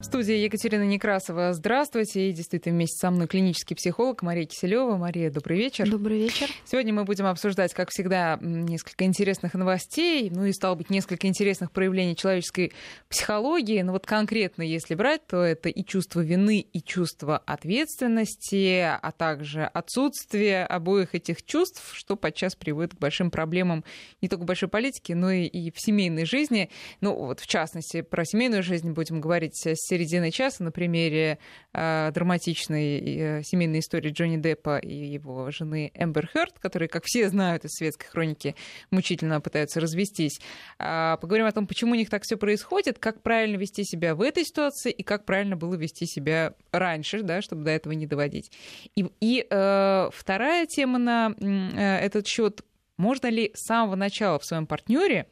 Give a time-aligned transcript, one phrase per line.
[0.00, 1.52] В студии Екатерина Некрасова.
[1.54, 2.30] Здравствуйте.
[2.30, 4.96] И действительно вместе со мной клинический психолог Мария Киселева.
[4.96, 5.90] Мария, добрый вечер.
[5.90, 6.48] Добрый вечер.
[6.66, 11.72] Сегодня мы будем обсуждать, как всегда, несколько интересных новостей, ну и, стало быть, несколько интересных
[11.72, 12.72] проявлений человеческой
[13.08, 13.82] психологии.
[13.82, 19.64] Но вот конкретно, если брать, то это и чувство вины, и чувство ответственности, а также
[19.64, 23.82] отсутствие обоих этих чувств, что подчас приводит к большим проблемам
[24.22, 26.70] не только в большой политике, но и, и в семейной жизни.
[27.00, 31.38] Ну вот, в частности, про семейную жизнь будем говорить с середины часа на примере
[31.72, 37.28] э, драматичной э, семейной истории Джонни Деппа и его жены Эмбер Хёрд, которые, как все
[37.28, 38.54] знают из светской хроники,
[38.90, 40.40] мучительно пытаются развестись.
[40.78, 44.22] Э, поговорим о том, почему у них так все происходит, как правильно вести себя в
[44.22, 48.52] этой ситуации и как правильно было вести себя раньше, да, чтобы до этого не доводить.
[48.94, 52.62] И, и э, вторая тема на э, этот счет
[52.98, 55.28] можно ли с самого начала в своем партнере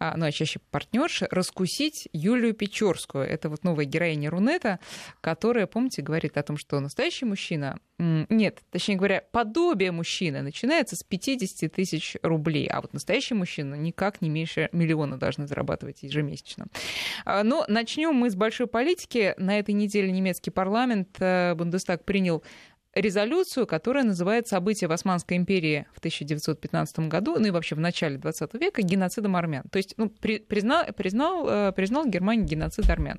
[0.00, 3.24] ну а чаще партнерши, раскусить Юлию Печорскую.
[3.24, 4.80] Это вот новая героиня Рунета,
[5.20, 11.04] которая, помните, говорит о том, что настоящий мужчина, нет, точнее говоря, подобие мужчины начинается с
[11.04, 16.66] 50 тысяч рублей, а вот настоящий мужчина никак не меньше миллиона должны зарабатывать ежемесячно.
[17.24, 19.34] А, но начнем мы с большой политики.
[19.38, 22.42] На этой неделе немецкий парламент, э, Бундестаг принял
[22.94, 28.18] резолюцию, которая называет «События в Османской империи в 1915 году, ну и вообще в начале
[28.18, 29.64] 20 века, геноцидом армян».
[29.70, 33.18] То есть ну, при, признал, признал, э, признал Германия геноцид армян.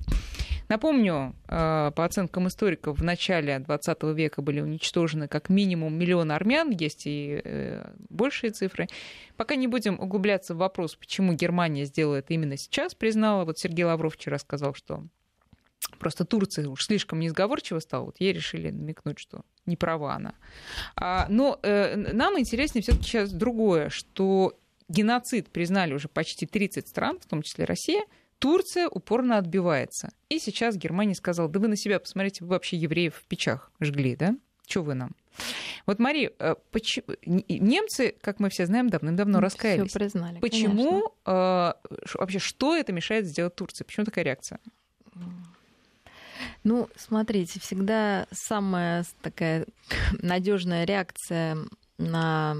[0.68, 6.70] Напомню, э, по оценкам историков, в начале 20 века были уничтожены как минимум миллион армян,
[6.70, 8.88] есть и э, большие цифры.
[9.36, 13.44] Пока не будем углубляться в вопрос, почему Германия сделала это именно сейчас, признала.
[13.44, 15.04] Вот Сергей Лавров вчера сказал, что
[15.98, 20.34] Просто Турция уж слишком несговорчива стала, вот ей решили намекнуть, что не права она.
[20.96, 27.18] А, но э, нам интереснее все-таки сейчас другое, что геноцид признали уже почти 30 стран,
[27.20, 28.04] в том числе Россия,
[28.38, 30.10] Турция упорно отбивается.
[30.28, 34.16] И сейчас Германия сказала, да вы на себя посмотрите, вы вообще евреев в печах жгли,
[34.16, 34.36] да?
[34.66, 35.12] Чего вы нам?
[35.86, 37.06] Вот, Мари, э, почему...
[37.24, 39.90] немцы, как мы все знаем, давным-давно раскаялись.
[39.90, 41.72] Все признали, Почему э,
[42.14, 43.84] вообще, что это мешает сделать Турции?
[43.84, 44.58] Почему такая реакция?
[46.64, 49.66] Ну, смотрите, всегда самая такая
[50.22, 51.58] надежная реакция
[51.98, 52.56] на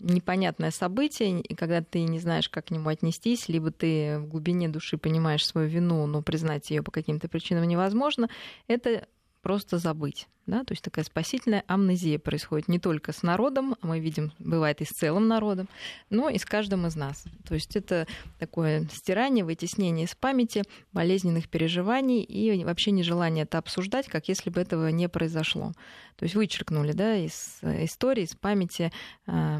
[0.00, 4.68] непонятное событие, и когда ты не знаешь, как к нему отнестись, либо ты в глубине
[4.68, 8.28] души понимаешь свою вину, но признать ее по каким-то причинам невозможно,
[8.68, 9.08] это
[9.42, 10.28] просто забыть.
[10.46, 10.64] Да?
[10.64, 14.84] То есть такая спасительная амнезия происходит не только с народом, а мы видим, бывает и
[14.84, 15.68] с целым народом,
[16.08, 17.24] но и с каждым из нас.
[17.46, 18.06] То есть это
[18.38, 24.60] такое стирание, вытеснение из памяти болезненных переживаний и вообще нежелание это обсуждать, как если бы
[24.60, 25.72] этого не произошло.
[26.16, 28.90] То есть вычеркнули да, из э, истории, из памяти
[29.26, 29.58] э,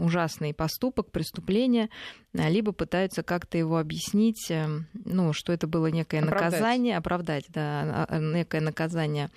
[0.00, 1.90] ужасный поступок, преступление,
[2.34, 6.52] а, либо пытаются как-то его объяснить, э, ну, что это было некое оправдать.
[6.52, 9.30] наказание, оправдать, да, а, некое наказание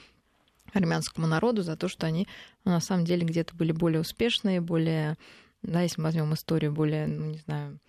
[0.74, 2.28] армянскому народу за то, что они
[2.66, 5.18] ну, на самом деле где-то были более успешные, более,
[5.62, 7.80] да, если мы возьмем историю, более, ну, не знаю,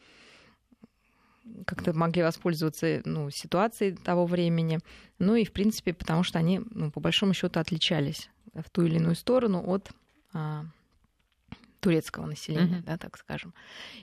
[1.67, 4.81] как-то могли воспользоваться ну, ситуацией того времени.
[5.19, 8.97] Ну и, в принципе, потому что они, ну, по большому счету, отличались в ту или
[8.97, 9.91] иную сторону от
[10.33, 10.65] а,
[11.85, 12.87] турецкого населения, mm-hmm.
[12.87, 13.53] да, так скажем.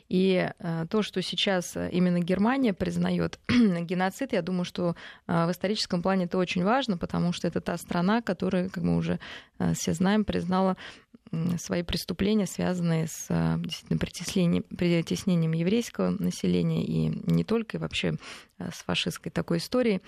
[0.08, 4.96] И э, то, что сейчас именно Германия признает геноцид, я думаю, что
[5.28, 8.98] э, в историческом плане это очень важно, потому что это та страна, которая, как мы
[8.98, 9.20] уже
[9.58, 10.78] э, все знаем, признала
[11.58, 13.28] свои преступления, связанные с
[13.58, 18.16] действительно притеснением, притеснением еврейского населения и не только, и вообще
[18.60, 20.02] с фашистской такой историей,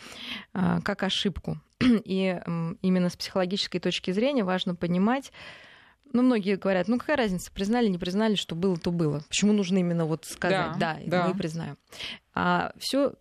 [0.51, 1.61] как ошибку.
[1.79, 2.37] И
[2.81, 5.31] именно с психологической точки зрения важно понимать,
[6.13, 9.23] ну, многие говорят, ну, какая разница, признали, не признали, что было, то было.
[9.27, 11.27] Почему нужно именно вот сказать, да, да, да.
[11.27, 11.77] мы признаем.
[12.33, 13.13] А все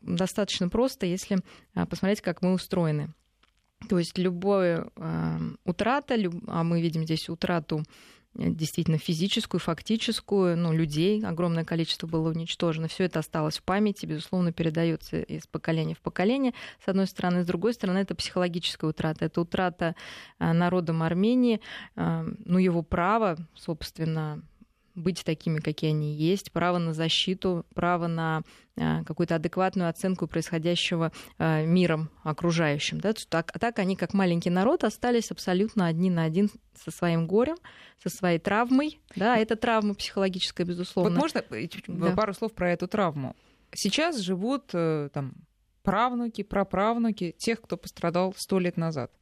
[0.00, 1.38] достаточно просто, если
[1.74, 3.14] а, посмотреть, как мы устроены.
[3.88, 6.34] То есть любая э, утрата, люб...
[6.46, 7.82] а мы видим здесь утрату
[8.34, 12.88] действительно физическую, фактическую, ну, людей огромное количество было уничтожено.
[12.88, 16.54] Все это осталось в памяти, безусловно, передается из поколения в поколение.
[16.84, 19.24] С одной стороны, с другой стороны, это психологическая утрата.
[19.26, 19.94] Это утрата
[20.38, 21.60] э, народом Армении,
[21.96, 24.42] э, ну, его право, собственно,
[24.94, 28.42] быть такими, какие они есть, право на защиту, право на
[28.76, 33.00] а, какую-то адекватную оценку происходящего а, миром окружающим.
[33.00, 33.12] Да?
[33.28, 37.56] Так, так они, как маленький народ, остались абсолютно одни на один со своим горем,
[38.02, 39.00] со своей травмой.
[39.16, 41.12] Да, это травма психологическая, безусловно.
[41.12, 42.12] Вот можно э, да.
[42.12, 43.36] пару слов про эту травму?
[43.74, 45.34] Сейчас живут э, там
[45.82, 49.12] правнуки, праправнуки тех, кто пострадал сто лет назад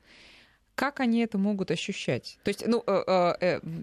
[0.81, 2.39] как они это могут ощущать?
[2.43, 2.83] То есть, ну,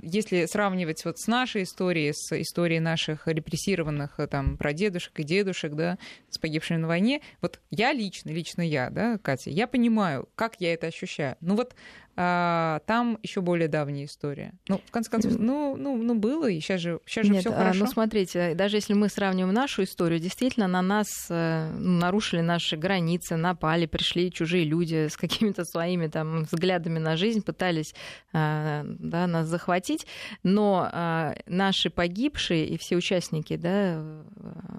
[0.02, 6.00] если сравнивать вот с нашей историей, с историей наших репрессированных там прадедушек и дедушек, да,
[6.32, 10.74] с погибшими на войне, вот я лично, лично я, да, Катя, я понимаю, как я
[10.74, 11.36] это ощущаю.
[11.40, 11.76] Ну вот
[12.20, 14.54] а, там еще более давняя история.
[14.68, 17.52] Ну, в конце концов, ну, ну, ну было, и сейчас же, сейчас же Нет, все
[17.52, 17.82] а, хорошо.
[17.82, 22.76] Ну, смотрите, даже если мы сравниваем нашу историю, действительно, на нас э, ну, нарушили наши
[22.76, 27.94] границы, напали, пришли чужие люди с какими-то своими там взглядами на жизнь, пытались
[28.34, 30.08] а, да, нас захватить,
[30.44, 34.02] но а, наши погибшие и все участники да,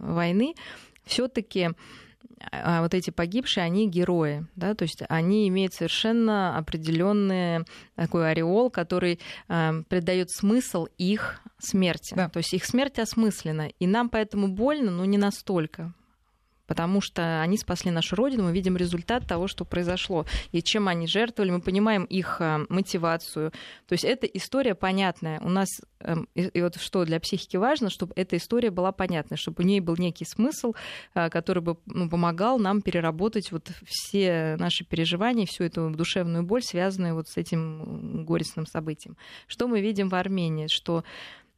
[0.01, 0.55] войны
[1.05, 1.71] все-таки
[2.53, 7.65] а вот эти погибшие, они герои, да, то есть они имеют совершенно определенный
[7.97, 9.19] такой ореол, который
[9.49, 12.15] э, придает смысл их смерти.
[12.15, 12.29] Да.
[12.29, 15.93] То есть их смерть осмыслена, и нам поэтому больно, но не настолько
[16.69, 21.09] потому что они спасли нашу родину, мы видим результат того, что произошло, и чем они
[21.09, 23.51] жертвовали, мы понимаем их э, мотивацию.
[23.89, 25.41] То есть эта история понятная.
[25.41, 25.69] У нас,
[26.01, 29.81] эм, и вот что для психики важно, чтобы эта история была понятной, чтобы у нее
[29.81, 30.75] был некий смысл,
[31.15, 36.63] э, который бы ну, помогал нам переработать вот все наши переживания, всю эту душевную боль,
[36.63, 39.17] связанную вот с этим горестным событием.
[39.47, 40.67] Что мы видим в Армении?
[40.67, 41.03] Что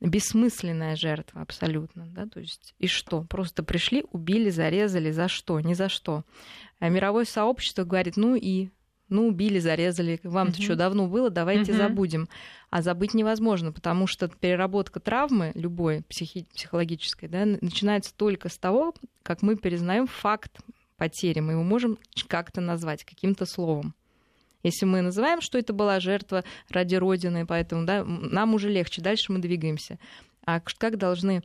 [0.00, 2.06] бессмысленная жертва абсолютно.
[2.06, 2.26] Да?
[2.26, 3.22] То есть и что?
[3.24, 5.10] Просто пришли, убили, зарезали.
[5.10, 5.60] За что?
[5.60, 6.24] Ни за что.
[6.78, 8.70] А мировое сообщество говорит, ну и
[9.10, 10.62] ну, убили, зарезали, вам-то uh-huh.
[10.62, 11.76] что, давно было, давайте uh-huh.
[11.76, 12.28] забудем.
[12.70, 18.94] А забыть невозможно, потому что переработка травмы, любой психи- психологической, да, начинается только с того,
[19.24, 20.60] как мы перезнаем факт
[20.96, 21.40] потери.
[21.40, 21.98] Мы его можем
[22.28, 23.94] как-то назвать каким-то словом.
[24.62, 29.32] Если мы называем, что это была жертва ради Родины, поэтому да, нам уже легче, дальше
[29.32, 29.98] мы двигаемся.
[30.44, 31.42] А как должны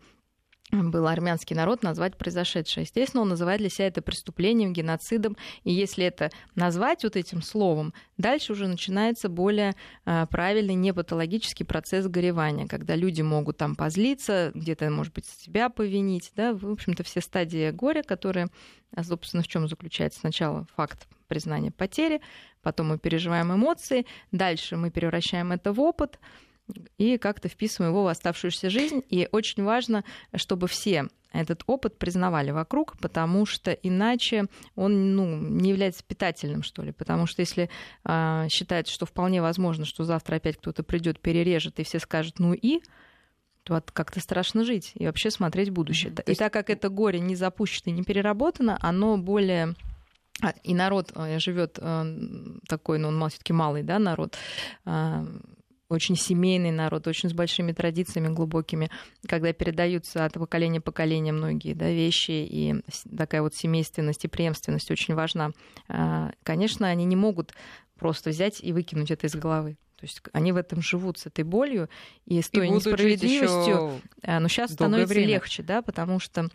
[0.72, 2.84] был армянский народ назвать произошедшее.
[2.84, 5.38] Естественно, он называет для себя это преступлением, геноцидом.
[5.64, 9.76] И если это назвать вот этим словом, дальше уже начинается более
[10.06, 16.32] а, правильный непатологический процесс горевания, когда люди могут там позлиться, где-то, может быть, себя повинить.
[16.36, 16.54] Да?
[16.54, 18.48] В общем-то, все стадии горя, которые,
[18.96, 22.22] а, собственно, в чем заключается сначала факт признания потери,
[22.62, 26.20] потом мы переживаем эмоции, дальше мы превращаем это в опыт,
[26.98, 29.04] и как-то вписываем его в оставшуюся жизнь.
[29.10, 34.46] И очень важно, чтобы все этот опыт признавали вокруг, потому что иначе
[34.76, 36.92] он ну, не является питательным, что ли.
[36.92, 37.70] Потому что если
[38.06, 42.54] э, считается, что вполне возможно, что завтра опять кто-то придет, перережет, и все скажут, ну
[42.54, 42.82] и,
[43.64, 46.12] то как-то страшно жить и вообще смотреть будущее.
[46.12, 46.32] Mm-hmm.
[46.32, 49.76] И так как это горе не запущено и не переработано, оно более
[50.64, 52.06] и народ э, живет э,
[52.68, 54.38] такой, ну, он все-таки малый, да, народ,
[54.84, 55.26] а,
[55.88, 58.90] очень семейный народ, очень с большими традициями глубокими,
[59.28, 62.76] когда передаются от поколения поколения многие да, вещи, и
[63.16, 65.52] такая вот семейственность и преемственность очень важна.
[65.88, 67.54] А, конечно, они не могут
[67.98, 69.78] просто взять и выкинуть это из головы.
[69.98, 71.90] То есть они в этом живут с этой болью
[72.26, 74.02] и с той и несправедливостью.
[74.22, 75.36] Но сейчас становится время.
[75.36, 76.50] легче, да, потому что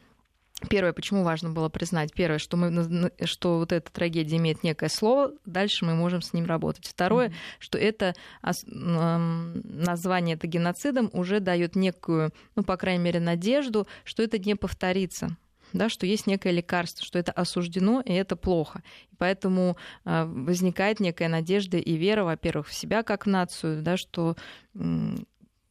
[0.69, 2.13] Первое, почему важно было признать?
[2.13, 6.47] Первое, что, мы, что вот эта трагедия имеет некое слово, дальше мы можем с ним
[6.47, 6.87] работать.
[6.87, 7.35] Второе, mm-hmm.
[7.59, 14.39] что это название это геноцидом уже дает некую, ну, по крайней мере, надежду, что это
[14.39, 15.37] не повторится
[15.73, 18.83] да, что есть некое лекарство, что это осуждено, и это плохо.
[19.13, 24.37] И поэтому э, возникает некая надежда и вера, во-первых, в себя как нацию, да, что
[24.75, 24.81] э,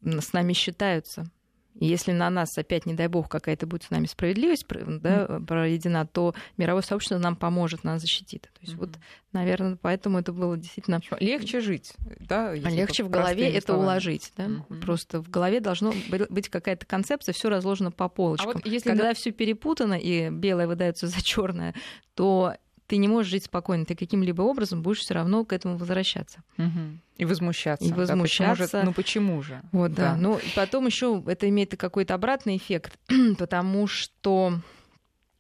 [0.02, 1.30] с нами считаются,
[1.76, 6.34] если на нас опять, не дай бог, какая-то будет с нами справедливость да, проведена, то
[6.58, 8.44] мировое сообщество нам поможет, нас защитит.
[8.44, 8.80] То есть mm-hmm.
[8.80, 8.90] вот,
[9.32, 11.00] наверное, поэтому это было действительно...
[11.20, 12.54] Легче жить, да?
[12.54, 13.86] Легче в голове это словами.
[13.86, 14.34] уложить.
[14.36, 14.46] Да?
[14.46, 14.82] Mm-hmm.
[14.82, 15.94] Просто в голове должно
[16.30, 18.50] быть какая-то концепция, все разложено по полочкам.
[18.50, 19.14] А вот если Когда на...
[19.14, 21.74] все перепутано и белое выдается за черное,
[22.16, 22.56] то
[22.90, 26.42] ты не можешь жить спокойно, ты каким-либо образом будешь все равно к этому возвращаться.
[26.58, 26.98] Угу.
[27.18, 27.88] И возмущаться.
[27.88, 28.64] И возмущаться.
[28.64, 29.62] Да, почему же, ну почему же?
[29.72, 30.14] Вот, да.
[30.14, 30.18] да.
[30.18, 32.98] Ну, потом еще это имеет какой-то обратный эффект,
[33.38, 34.60] потому что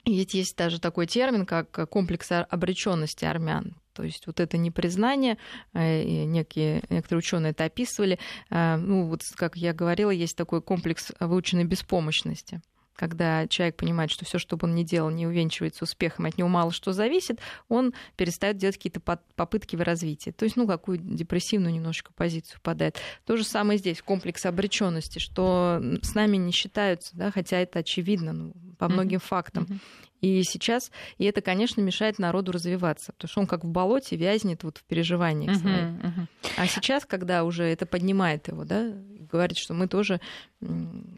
[0.05, 3.75] ведь есть даже такой термин, как комплекс обреченности армян.
[3.93, 5.37] То есть вот это непризнание,
[5.73, 8.19] э, некие, некоторые ученые это описывали.
[8.51, 12.61] Э, ну, вот, как я говорила, есть такой комплекс выученной беспомощности
[12.99, 16.49] когда человек понимает, что все, что бы он ни делал, не увенчивается успехом, от него
[16.49, 17.39] мало что зависит,
[17.69, 20.31] он перестает делать какие-то попытки в развитии.
[20.31, 22.99] То есть, ну, какую депрессивную немножечко позицию падает.
[23.25, 28.33] То же самое здесь, комплекс обреченности, что с нами не считаются, да, хотя это очевидно
[28.33, 29.27] ну, по многим mm-hmm.
[29.27, 29.63] фактам.
[29.63, 29.79] Mm-hmm.
[30.21, 34.63] И сейчас, и это, конечно, мешает народу развиваться, потому что он как в болоте вязнет
[34.63, 36.27] вот в переживаниях uh-huh, uh-huh.
[36.57, 38.93] А сейчас, когда уже это поднимает его, да,
[39.31, 40.19] говорит, что мы тоже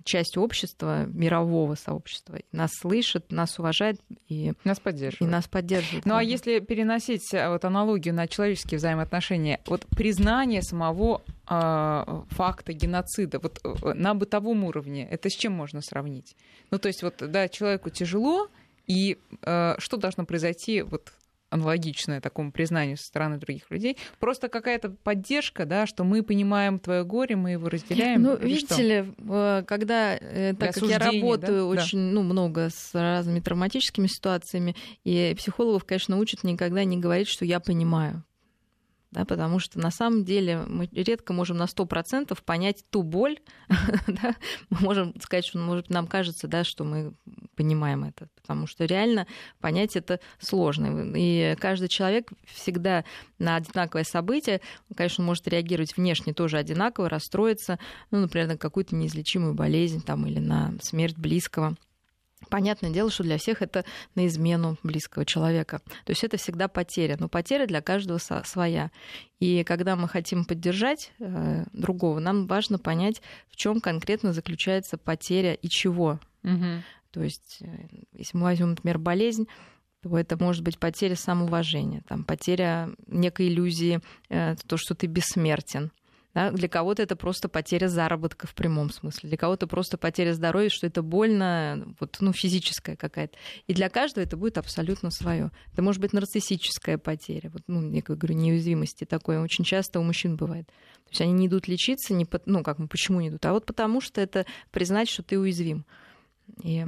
[0.04, 2.40] часть общества, мирового сообщества.
[2.52, 5.30] Нас слышат, нас уважают и нас поддерживают.
[5.30, 6.06] И нас поддерживают.
[6.06, 12.74] Ну а если переносить э, вот аналогию на человеческие взаимоотношения, вот признание самого э, факта
[12.74, 16.36] геноцида вот э, на бытовом уровне, это с чем можно сравнить?
[16.70, 18.48] Ну то есть вот да, человеку тяжело,
[18.88, 21.14] и э, что должно произойти вот
[21.52, 23.98] аналогичное такому признанию со стороны других людей.
[24.20, 28.24] Просто какая-то поддержка, да, что мы понимаем твое горе, мы его разделяем.
[28.24, 28.82] Ну, видите что?
[28.82, 31.66] ли, когда, э, так как я работаю да?
[31.66, 32.14] очень да.
[32.14, 37.60] Ну, много с разными травматическими ситуациями, и психологов, конечно, учат никогда не говорить, что я
[37.60, 38.24] понимаю
[39.12, 43.40] да, потому что на самом деле мы редко можем на 100% понять ту боль,
[44.08, 44.36] да,
[44.70, 47.14] мы можем сказать, что может, нам кажется, да, что мы
[47.56, 49.28] понимаем это, потому что реально
[49.60, 51.14] понять это сложно.
[51.16, 53.04] И каждый человек всегда
[53.38, 54.62] на одинаковое событие,
[54.96, 57.80] конечно, может реагировать внешне тоже одинаково, расстроиться,
[58.12, 61.76] ну, например, на какую-то неизлечимую болезнь там, или на смерть близкого.
[62.50, 65.82] Понятное дело, что для всех это на измену близкого человека.
[66.06, 67.18] То есть это всегда потеря.
[67.20, 68.92] Но потеря для каждого своя.
[69.40, 75.54] И когда мы хотим поддержать э, другого, нам важно понять, в чем конкретно заключается потеря
[75.54, 76.20] и чего.
[76.44, 76.84] Угу.
[77.12, 79.48] То есть, э, если мы возьмем, например, болезнь,
[80.02, 85.92] то это может быть потеря самоуважения, там, потеря некой иллюзии, э, то, что ты бессмертен.
[86.34, 86.52] Да?
[86.52, 90.88] Для кого-то это просто потеря заработка в прямом смысле, для кого-то просто потеря здоровья, что
[90.88, 93.38] это больно, вот, ну, физическая какая-то.
[93.68, 95.52] И для каждого это будет абсолютно свое.
[95.74, 100.38] Это может быть нарциссическая потеря, вот, ну, я говорю, неуязвимости такое очень часто у мужчин
[100.38, 100.68] бывает.
[100.68, 104.00] То есть они не идут лечиться, не, ну, как, почему не идут, а вот потому
[104.00, 105.86] что это признать, что ты уязвим.
[106.64, 106.86] И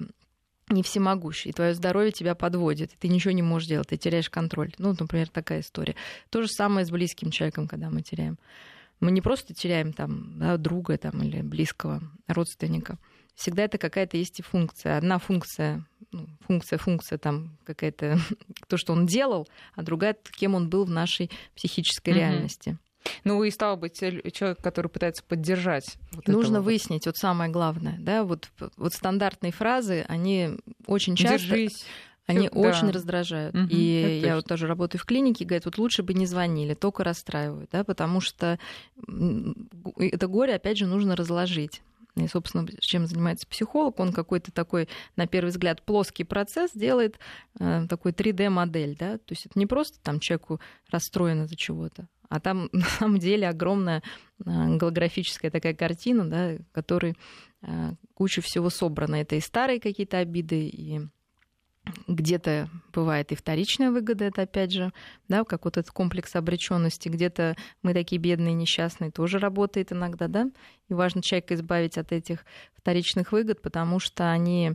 [0.70, 4.30] не всемогущий, и твое здоровье тебя подводит, и ты ничего не можешь делать, ты теряешь
[4.30, 4.72] контроль.
[4.78, 5.96] Ну, например, такая история.
[6.30, 8.38] То же самое с близким человеком, когда мы теряем.
[9.04, 12.98] Мы не просто теряем там да, друга там, или близкого родственника.
[13.36, 14.98] Всегда это какая-то есть и функция.
[14.98, 18.18] Одна функция, ну, функция, функция там какая-то,
[18.70, 22.18] то, что он делал, а другая, кем он был в нашей психической mm-hmm.
[22.18, 22.78] реальности.
[23.26, 25.98] Ну и стало быть, человек, который пытается поддержать.
[26.14, 26.66] Вот Нужно вот.
[26.66, 30.52] выяснить, вот самое главное, да, вот, вот стандартные фразы, они
[30.86, 31.48] очень часто...
[31.50, 31.86] Держись.
[32.26, 32.60] Они да.
[32.60, 33.56] очень раздражают.
[33.56, 37.04] Угу, и я вот тоже работаю в клинике, говорят, вот лучше бы не звонили, только
[37.04, 38.60] расстраивают, да, потому что
[39.98, 41.82] это горе, опять же, нужно разложить.
[42.16, 47.18] И, собственно, чем занимается психолог, он какой-то такой, на первый взгляд, плоский процесс делает,
[47.60, 50.62] э, такой 3D-модель, да, то есть это не просто там человеку
[50.92, 54.04] расстроен из-за чего-то, а там на самом деле огромная
[54.46, 57.16] э, голографическая такая картина, да, в которой
[57.64, 59.16] э, куча всего собрана.
[59.16, 61.02] Это и старые какие-то обиды, и
[62.08, 64.94] где-то бывает и вторичная выгода, это опять же,
[65.28, 70.50] да, как вот этот комплекс обреченности, где-то мы такие бедные, несчастные, тоже работает иногда, да,
[70.90, 74.74] и важно человека избавить от этих вторичных выгод, потому что они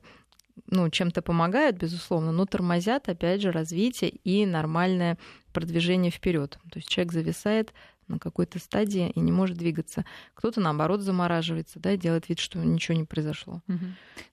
[0.67, 5.17] ну, чем-то помогают, безусловно, но тормозят, опять же, развитие и нормальное
[5.53, 6.59] продвижение вперед.
[6.71, 7.73] То есть человек зависает
[8.09, 10.05] на какой-то стадии и не может двигаться.
[10.35, 13.63] Кто-то, наоборот, замораживается, да, делает вид, что ничего не произошло.
[13.69, 13.79] Угу.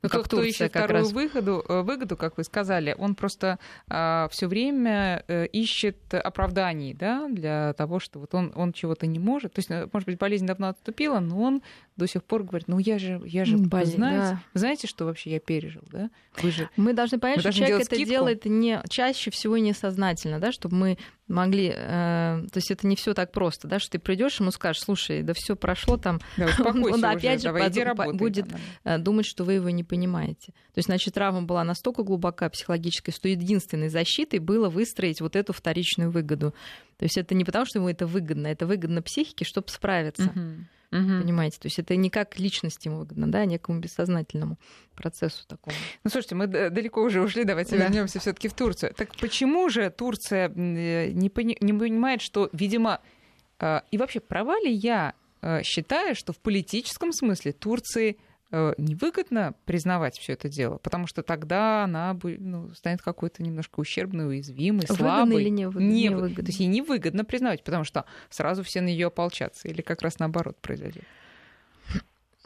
[0.03, 1.12] Ну, как кто ищет вторую раз...
[1.12, 7.27] выгоду, э, выгоду, как вы сказали, он просто а, все время э, ищет оправданий, да,
[7.29, 9.53] для того, что вот он, он чего-то не может.
[9.53, 11.62] То есть, э, может быть, болезнь давно отступила, но он
[11.96, 14.60] до сих пор говорит, ну я же, я же, Болезнь, знаете, да.
[14.60, 16.10] знаете, что вообще я пережил, да?
[16.41, 18.10] Вы же, мы должны понять, что человек это скидку.
[18.10, 23.13] делает не чаще всего несознательно, да, чтобы мы могли, э, то есть это не все
[23.13, 26.84] так просто, да, что ты придешь ему скажешь, слушай, да все прошло там, да, он,
[26.84, 28.58] он уже, опять же давай, под, работай, будет да.
[28.84, 30.51] Э, думать, что вы его не понимаете.
[30.74, 35.53] То есть, значит, травма была настолько глубока психологическая, что единственной защитой было выстроить вот эту
[35.53, 36.53] вторичную выгоду.
[36.98, 40.32] То есть это не потому, что ему это выгодно, это выгодно психике, чтобы справиться.
[40.36, 40.65] Угу.
[40.96, 41.22] Угу.
[41.22, 41.60] Понимаете?
[41.60, 44.58] То есть это не как личности выгодно, да, а некому бессознательному
[44.96, 45.75] процессу такому.
[46.04, 47.86] Ну, слушайте, мы далеко уже ушли, давайте да.
[47.86, 48.94] вернемся все таки в Турцию.
[48.96, 53.02] Так почему же Турция э, не, пони- не понимает, что, видимо,
[53.60, 58.18] э, и вообще права ли я э, считаю, что в политическом смысле Турции
[58.77, 64.85] невыгодно признавать все это дело, потому что тогда она ну, станет какой-то немножко ущербной, уязвимой,
[64.88, 65.41] выгодно слабой.
[65.41, 66.43] Или не, не выгодно?
[66.43, 70.19] То есть ей невыгодно признавать, потому что сразу все на нее ополчатся, или как раз
[70.19, 71.03] наоборот произойдет.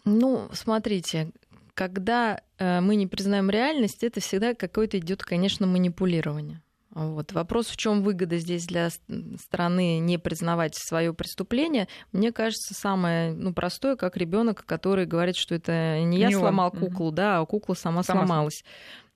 [0.06, 1.32] Ну, смотрите,
[1.74, 6.62] когда э, мы не признаем реальность, это всегда какое-то идет, конечно, манипулирование.
[7.00, 7.32] Вот.
[7.32, 13.54] Вопрос, в чем выгода здесь для страны не признавать свое преступление, мне кажется, самое ну,
[13.54, 16.80] простое, как ребенок, который говорит, что это не я не сломал он.
[16.80, 18.66] куклу, да, а кукла сама, сама сломалась.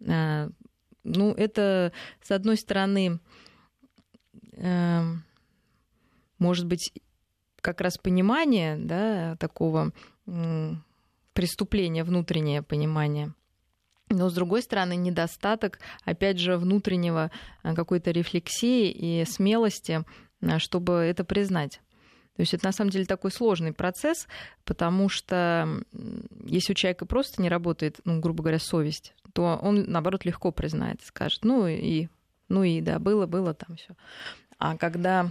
[0.08, 0.48] А,
[1.04, 3.20] ну, это, с одной стороны,
[4.54, 5.02] э,
[6.40, 6.94] может быть,
[7.60, 9.92] как раз понимание да, такого
[11.34, 13.34] преступления, внутреннее понимание.
[14.14, 17.32] Но, с другой стороны, недостаток, опять же, внутреннего
[17.64, 20.04] э, какой-то рефлексии и смелости,
[20.42, 21.82] э, чтобы это признать.
[22.36, 24.28] То есть это на самом деле такой сложный процесс,
[24.66, 25.84] потому что
[26.46, 31.02] если у человека просто не работает, ну, грубо говоря, совесть, то он, наоборот, легко признает
[31.04, 32.08] скажет, ну и,
[32.50, 33.96] ну и да, было, было там все.
[34.58, 35.30] А когда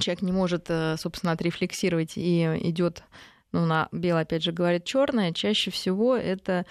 [0.00, 3.04] человек не может, э, собственно, отрефлексировать и идет,
[3.52, 6.66] ну, на белое, опять же, говорит черное, чаще всего это,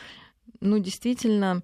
[0.59, 1.63] ну, действительно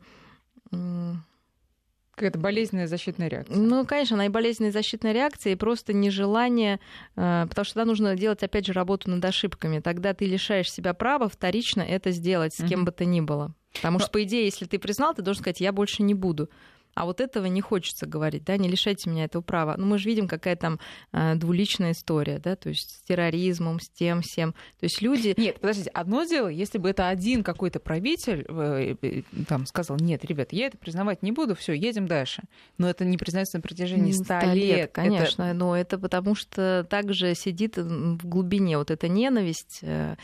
[2.15, 3.57] Какая-то болезненная защитная реакция.
[3.57, 6.79] Ну, конечно, она и болезненная защитная реакция, и просто нежелание,
[7.15, 9.79] э, потому что тогда нужно делать, опять же, работу над ошибками.
[9.79, 12.85] Тогда ты лишаешь себя права вторично это сделать с кем mm-hmm.
[12.85, 13.55] бы то ни было.
[13.73, 14.03] Потому Но...
[14.03, 16.51] что, по идее, если ты признал, ты должен сказать, я больше не буду.
[16.95, 19.75] А вот этого не хочется говорить, да, не лишайте меня этого права.
[19.77, 20.79] Ну, мы же видим, какая там
[21.11, 24.53] э, двуличная история, да, то есть с терроризмом, с тем, всем.
[24.79, 25.33] То есть люди...
[25.37, 30.23] Нет, подождите, одно дело, если бы это один какой-то правитель э, э, там сказал, нет,
[30.25, 32.43] ребят, я это признавать не буду, все, едем дальше.
[32.77, 34.77] Но это не признается на протяжении ста лет.
[34.77, 34.91] лет.
[34.91, 35.53] Конечно, это...
[35.53, 39.79] но это потому что также сидит в глубине вот эта ненависть.
[39.81, 40.17] То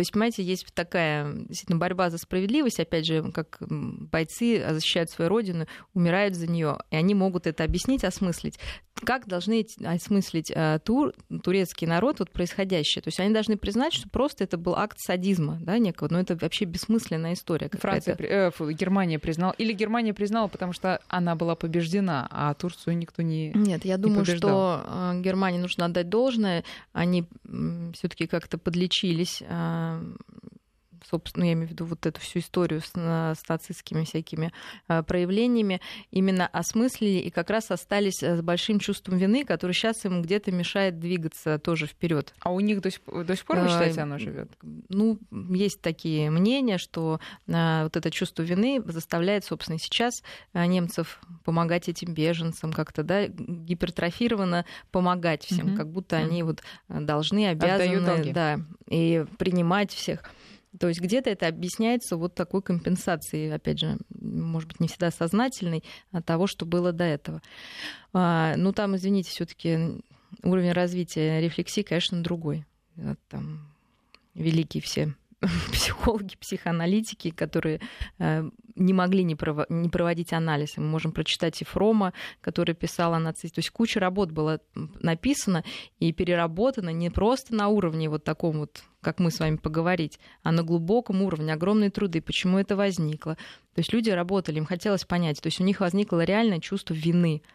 [0.00, 5.66] есть, понимаете, есть такая действительно борьба за справедливость, опять же, как бойцы защищают свою родину,
[5.94, 8.58] умирают умирают за нее, и они могут это объяснить, осмыслить.
[8.94, 11.12] Как должны осмыслить э, тур,
[11.44, 13.02] турецкий народ вот происходящее?
[13.02, 16.36] То есть они должны признать, что просто это был акт садизма, да, некого, но это
[16.36, 17.70] вообще бессмысленная история.
[17.78, 23.22] Франция, э, Германия признала, или Германия признала, потому что она была побеждена, а Турцию никто
[23.22, 24.80] не Нет, я думаю, побеждал.
[24.80, 27.24] что э, Германии нужно отдать должное, они
[27.94, 30.02] все-таки как-то подлечились э,
[31.04, 34.52] собственно, я имею в виду вот эту всю историю с, с нацистскими всякими
[34.88, 40.04] э, проявлениями, именно осмыслили и как раз остались э, с большим чувством вины, которое сейчас
[40.04, 42.34] им где-то мешает двигаться тоже вперед.
[42.40, 44.50] А у них до сих, до сих пор, вы считаете, оно живет?
[44.88, 45.18] Ну,
[45.50, 50.22] есть такие мнения, что э, вот это чувство вины заставляет, собственно, сейчас
[50.54, 55.76] немцев помогать этим беженцам как-то, да, гипертрофированно помогать всем, угу.
[55.76, 60.22] как будто они вот должны, обязаны, да, и принимать всех.
[60.78, 65.82] То есть где-то это объясняется вот такой компенсацией, опять же, может быть, не всегда сознательной,
[66.12, 67.42] от того, что было до этого.
[68.12, 69.78] А, ну, там, извините, все таки
[70.42, 72.66] уровень развития рефлексии, конечно, другой.
[73.28, 73.68] Там
[74.34, 75.14] великие все
[75.72, 77.80] психологи, психоаналитики, которые
[78.18, 80.76] э, не могли не, прово- не проводить анализ.
[80.76, 83.54] Мы можем прочитать и Фрома, который писал о нацисте.
[83.54, 85.64] То есть куча работ было написано
[86.00, 90.50] и переработано не просто на уровне вот таком вот, как мы с вами поговорить, а
[90.50, 93.36] на глубоком уровне, огромные труды, почему это возникло.
[93.74, 95.40] То есть люди работали, им хотелось понять.
[95.40, 97.42] То есть у них возникло реальное чувство вины–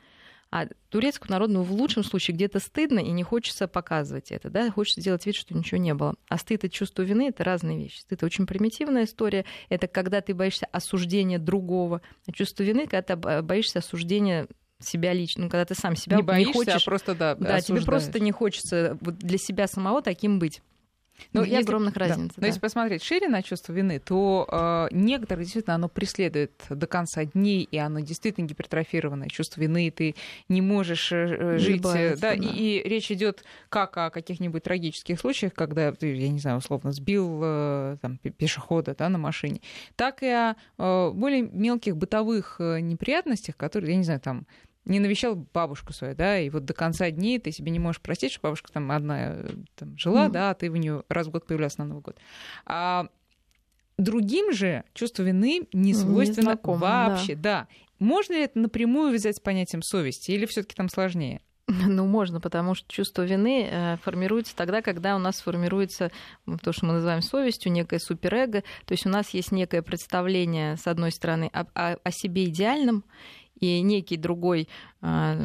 [0.53, 5.01] а турецкому народу в лучшем случае где-то стыдно и не хочется показывать это, да, хочется
[5.01, 6.13] сделать вид, что ничего не было.
[6.29, 8.01] А стыд и чувство вины— это разные вещи.
[8.01, 13.01] Стыд— это очень примитивная история, это когда ты боишься осуждения другого, а чувство вины— когда
[13.01, 14.47] ты боишься осуждения
[14.79, 17.59] себя лично, ну, когда ты сам себя не, боишься, не хочешь, а просто да, да
[17.59, 20.61] тебе просто не хочется для себя самого таким быть.
[21.31, 22.29] Ну, Две если, огромных разниц.
[22.35, 22.41] Да.
[22.41, 27.25] Но если посмотреть шире на чувство вины, то э, некоторые действительно оно преследует до конца
[27.25, 30.15] дней, и оно действительно гипертрофированное чувство вины, и ты
[30.49, 31.85] не можешь э, э жить.
[31.85, 32.33] Э, да, да.
[32.33, 36.91] И, и речь идет как о каких-нибудь трагических случаях, когда ты, я не знаю, условно
[36.91, 39.61] сбил э, там, пешехода да, на машине,
[39.95, 44.45] так и о э, более мелких бытовых э, неприятностях, которые, я не знаю, там
[44.85, 48.31] не навещал бабушку свою, да, и вот до конца дней ты себе не можешь простить,
[48.31, 50.31] что бабушка там одна э, там, жила, mm-hmm.
[50.31, 52.17] да, а ты в нее раз в год появлялся на Новый год.
[52.65, 53.07] А
[53.97, 57.41] другим же чувство вины не свойственно не знакомо, вообще, да.
[57.41, 57.67] да.
[57.99, 61.41] Можно ли это напрямую взять с понятием совести, или все-таки там сложнее?
[61.87, 66.11] Ну, можно, потому что чувство вины э, формируется тогда, когда у нас формируется
[66.61, 68.61] то, что мы называем совестью, некое суперэго.
[68.85, 73.03] То есть у нас есть некое представление, с одной стороны, о, о, о себе идеальном,
[73.63, 74.67] и некий другой
[75.01, 75.37] а,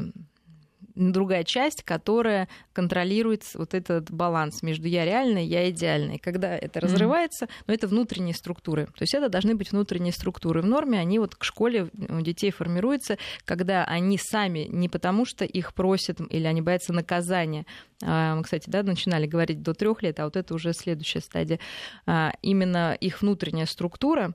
[0.98, 6.18] другая часть, которая контролирует вот этот баланс между я реальной и я идеальной.
[6.18, 7.64] Когда это разрывается, mm-hmm.
[7.66, 8.86] но это внутренние структуры.
[8.86, 10.60] То есть это должны быть внутренние структуры.
[10.60, 15.44] В норме они вот к школе у детей формируются, когда они сами, не потому что
[15.44, 17.64] их просят или они боятся наказания,
[18.02, 21.60] а, мы, кстати, да, начинали говорить до трех лет, а вот это уже следующая стадия,
[22.06, 24.34] а, именно их внутренняя структура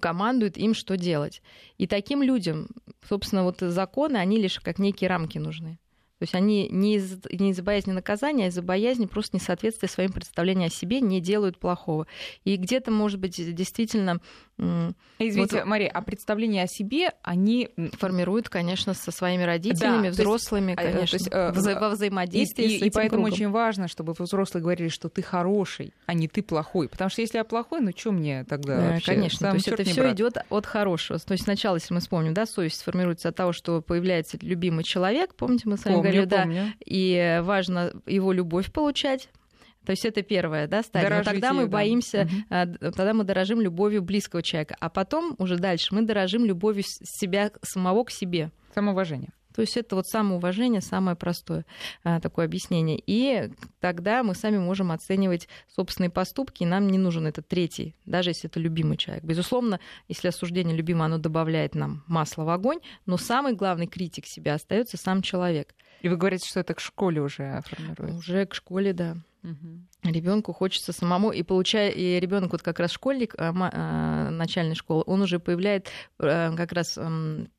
[0.00, 1.42] командует им, что делать.
[1.78, 2.68] И таким людям,
[3.08, 5.78] собственно, вот законы, они лишь как некие рамки нужны.
[6.22, 10.12] То есть они не из, не из-за боязни наказания, а из-за боязни просто несоответствия своим
[10.12, 12.06] представлениям о себе не делают плохого.
[12.44, 14.20] И где-то, может быть, действительно...
[15.18, 17.70] Извините, вот, Мария, а представления о себе, они...
[17.98, 22.64] Формируют, конечно, со своими родителями, да, взрослыми, есть, конечно, то есть, э, вза- во взаимодействии
[22.64, 23.32] и, с этим И поэтому кругом.
[23.32, 26.88] очень важно, чтобы взрослые говорили, что ты хороший, а не ты плохой.
[26.88, 29.06] Потому что если я плохой, ну что мне тогда да, вообще?
[29.06, 31.18] Конечно, Сам то есть это все идет от хорошего.
[31.18, 35.34] То есть сначала, если мы вспомним, да, совесть формируется от того, что появляется любимый человек,
[35.34, 36.72] помните, мы с вами помню, говорили, да, помню.
[36.84, 39.28] и важно его любовь получать.
[39.84, 41.18] То есть это первое, да, стадия.
[41.18, 41.72] Но тогда мы ее, да.
[41.72, 42.44] боимся, Мгм.
[42.50, 46.84] а, д- тогда мы дорожим любовью близкого человека, а потом уже дальше мы дорожим любовью
[46.86, 48.52] себя самого к себе.
[48.74, 49.30] Самоуважение.
[49.54, 51.66] То есть это вот самоуважение, самое простое
[52.04, 53.02] а, такое объяснение.
[53.06, 58.30] И тогда мы сами можем оценивать собственные поступки, и нам не нужен этот третий, даже
[58.30, 59.24] если это любимый человек.
[59.24, 64.54] Безусловно, если осуждение любимое, оно добавляет нам масло в огонь, но самый главный критик себя
[64.54, 65.74] остается сам человек.
[66.02, 68.18] И вы говорите, что это к школе уже формируется.
[68.18, 69.16] Уже к школе, да.
[69.42, 69.88] Мгм.
[70.02, 75.02] Ребенку хочется самому, и получая, и ребенок вот как раз школьник а, а, начальной школы,
[75.06, 75.88] он уже появляет
[76.18, 76.98] э, как раз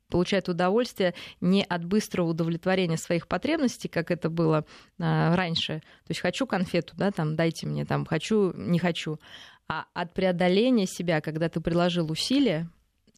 [0.09, 4.63] получает удовольствие не от быстрого удовлетворения своих потребностей, как это было
[4.99, 5.79] а, раньше.
[5.79, 9.19] То есть хочу конфету, да, там дайте мне, там хочу, не хочу,
[9.67, 12.69] а от преодоления себя, когда ты приложил усилия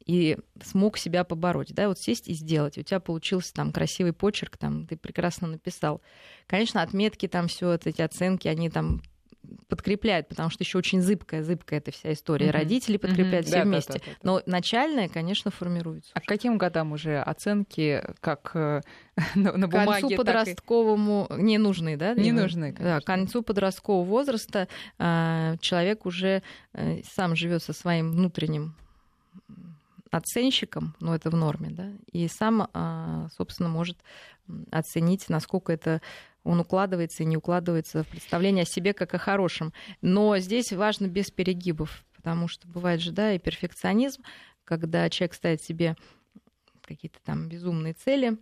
[0.06, 2.78] и смог себя побороть, да, вот сесть и сделать.
[2.78, 6.02] У тебя получился там красивый почерк, там ты прекрасно написал.
[6.48, 9.02] Конечно, отметки там все вот эти оценки, они там
[9.68, 12.48] подкрепляют, потому что еще очень зыбкая, зыбкая эта вся история.
[12.48, 12.56] Мгм.
[12.56, 13.52] Родители подкрепляют Мгм.
[13.52, 13.94] все Да, да, вместе.
[13.94, 14.18] да, да, да.
[14.24, 16.12] Но начальная, конечно, формируется.
[16.16, 18.82] А к каким годам уже оценки, как э,
[19.36, 22.14] на, на К бумаге, концу так и- подростковому не нужны, да?
[22.16, 23.02] Не нужны, Да, конечно.
[23.02, 26.42] к концу подросткового возраста а, человек уже
[26.74, 28.76] э, сам живет со своим внутренним
[30.12, 33.98] оценщиком, ну это в норме, да, и сам, а, собственно, может
[34.72, 36.02] оценить, насколько это
[36.44, 39.74] он укладывается и не укладывается в представление о себе как о хорошем.
[40.02, 44.22] Но здесь важно без перегибов, потому что бывает же, да, и перфекционизм,
[44.64, 45.96] когда человек ставит себе
[46.84, 48.38] какие-то там безумные цели,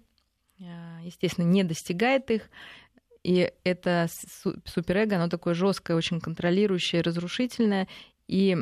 [0.61, 2.49] а, естественно, не достигает их,
[3.23, 7.87] и это су- суперэго, оно такое жесткое, очень контролирующее, разрушительное,
[8.27, 8.57] и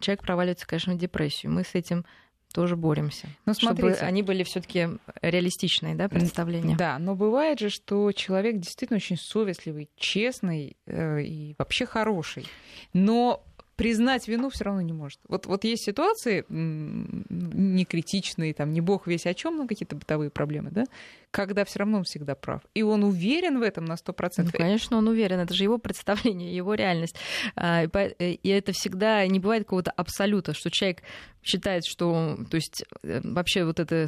[0.00, 1.52] человек проваливается, конечно, в депрессию.
[1.52, 2.04] Мы с этим
[2.52, 3.28] тоже боремся.
[3.46, 4.04] Ну, чтобы смотрите.
[4.04, 4.88] они были все-таки
[5.22, 6.76] реалистичные, да, представления.
[6.76, 12.46] Да, но бывает же, что человек действительно очень совестливый, честный э, и вообще хороший,
[12.92, 13.42] но
[13.76, 15.18] признать вину все равно не может.
[15.28, 20.30] Вот, вот есть ситуации не критичные, там, не бог весь о чем, но какие-то бытовые
[20.30, 20.84] проблемы, да,
[21.30, 22.60] когда все равно он всегда прав.
[22.74, 24.44] И он уверен в этом на 100%.
[24.44, 27.16] Ну, конечно, он уверен, это же его представление, его реальность.
[27.56, 31.02] А, И по- и это всегда не бывает какого-то абсолюта, что человек
[31.42, 34.06] считает, что, то есть э, вообще вот это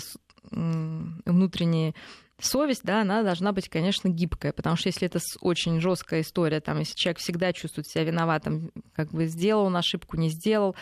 [0.50, 1.94] внутреннее
[2.40, 6.79] совесть, да, она должна быть, конечно, гибкая, потому что если это очень жесткая история, там,
[6.79, 10.75] если человек всегда чувствует себя виноватым, как бы сделал он ошибку, не сделал,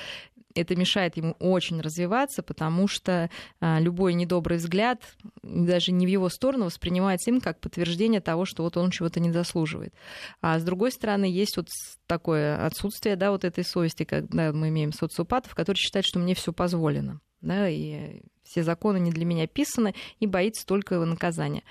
[0.55, 5.03] это мешает ему очень развиваться, потому что а, любой недобрый взгляд,
[5.43, 9.33] даже не в его сторону, воспринимается им как подтверждение того, что вот он чего-то не
[9.33, 9.95] заслуживает.
[10.41, 11.69] А с другой стороны, есть вот
[12.07, 16.53] такое отсутствие да, вот этой совести, когда мы имеем социопатов, которые считают, что мне все
[16.53, 17.21] позволено.
[17.41, 21.63] Да, и все законы не для меня писаны, и боится только его наказания.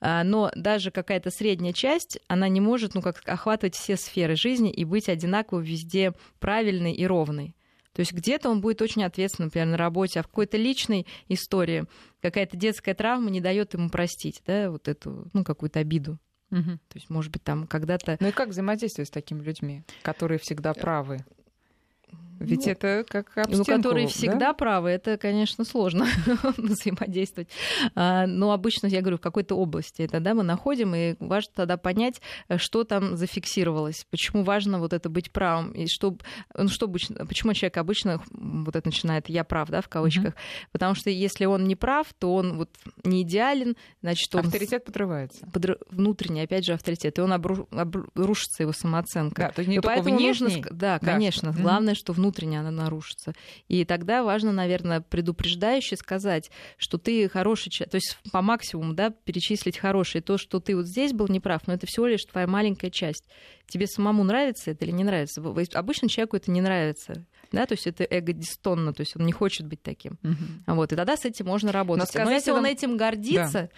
[0.00, 4.70] А, Но даже какая-то средняя часть, она не может ну, как охватывать все сферы жизни
[4.70, 7.54] и быть одинаково везде правильной и ровной.
[7.92, 11.86] То есть где-то он будет очень ответственным, например, на работе, а в какой-то личной истории
[12.22, 16.18] какая-то детская травма не дает ему простить, да, вот эту, ну, какую-то обиду.
[16.50, 16.78] Мгм.
[16.88, 18.16] То есть, может быть, там когда-то...
[18.20, 21.24] Ну и как взаимодействовать с такими людьми, которые всегда правы?
[22.40, 24.12] Ведь Ну, это как Ну, которые да?
[24.12, 26.06] всегда правы, это, конечно, сложно
[26.56, 27.48] взаимодействовать.
[27.94, 31.76] А, Но обычно, я говорю, в какой-то области это да, мы находим, и важно тогда
[31.76, 32.20] понять,
[32.56, 36.16] что там зафиксировалось, почему важно вот это быть правым, и что,
[36.56, 40.34] ну, что обычно, почему человек обычно вот это начинает «я прав», да, в кавычках,
[40.72, 42.70] потому что если он не прав, то он вот
[43.04, 45.44] не идеален, значит, он Авторитет подрывается.
[45.52, 49.42] подр- внутренний, опять же, авторитет, и он обру- обрушится его самооценка.
[49.42, 50.62] Да, то есть не И только поэтому нужно, внешний.
[50.62, 53.32] ск- да, да, конечно, что- главное, что внутренне она нарушится.
[53.68, 59.10] И тогда важно, наверное, предупреждающе сказать, что ты хороший человек, то есть по максимуму, да,
[59.10, 60.22] перечислить хорошее.
[60.22, 63.24] То, что ты вот здесь был неправ, но это всего лишь твоя маленькая часть.
[63.66, 65.42] Тебе самому нравится это или не нравится?
[65.74, 67.24] Обычно человеку это не нравится.
[67.52, 70.18] Да, то есть это эго-дистонно, то есть он не хочет быть таким.
[70.22, 70.62] Мгм.
[70.68, 72.04] Вот, и тогда с этим можно работать.
[72.04, 73.68] Но, сказать если он это- этим гордится, да,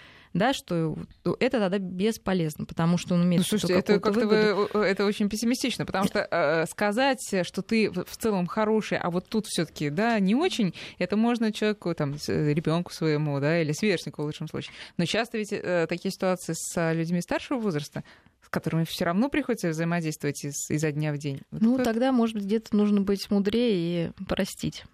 [0.52, 0.96] что
[1.40, 4.36] это тогда бесполезно, потому что он имеет ну, слушайте, это как-то вы,
[4.80, 9.46] это очень пессимистично, потому что э, сказать, что ты в целом хороший, а вот тут
[9.46, 14.48] все-таки, да, не очень, это можно человеку, там, ребенку своему, да, или сверстнику в лучшем
[14.48, 14.72] случае.
[14.96, 18.04] Но часто ведь э, такие ситуации с людьми старшего возраста,
[18.42, 21.40] с которыми все равно приходится взаимодействовать из, изо дня в день.
[21.50, 21.84] Вот ну, это...
[21.84, 24.84] тогда, может быть, где-то нужно быть мудрее и простить.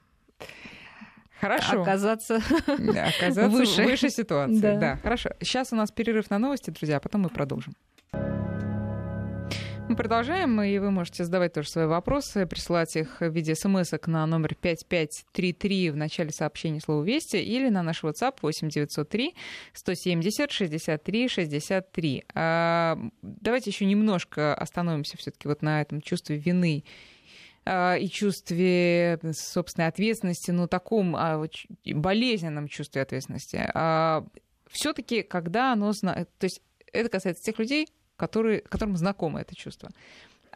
[1.41, 1.83] Хорошо.
[1.83, 3.85] Оказаться, оказаться выше.
[3.85, 4.61] выше ситуации.
[4.61, 4.77] Да.
[4.77, 5.31] да, хорошо.
[5.41, 7.75] Сейчас у нас перерыв на новости, друзья, а потом мы продолжим.
[9.89, 14.27] Мы продолжаем, и вы можете задавать тоже свои вопросы, присылать их в виде смс на
[14.27, 19.35] номер 5533 в начале сообщения слова «Вести» или на наш WhatsApp 8903
[19.73, 22.25] 170 63 63.
[22.35, 26.85] А, давайте еще немножко остановимся все таки вот на этом чувстве вины
[27.69, 31.45] и чувстве собственной ответственности, ну, таком а,
[31.85, 33.71] болезненном чувстве ответственности.
[34.71, 35.93] Все-таки, когда оно...
[35.93, 39.91] То есть это касается тех людей, которые, которым знакомо это чувство.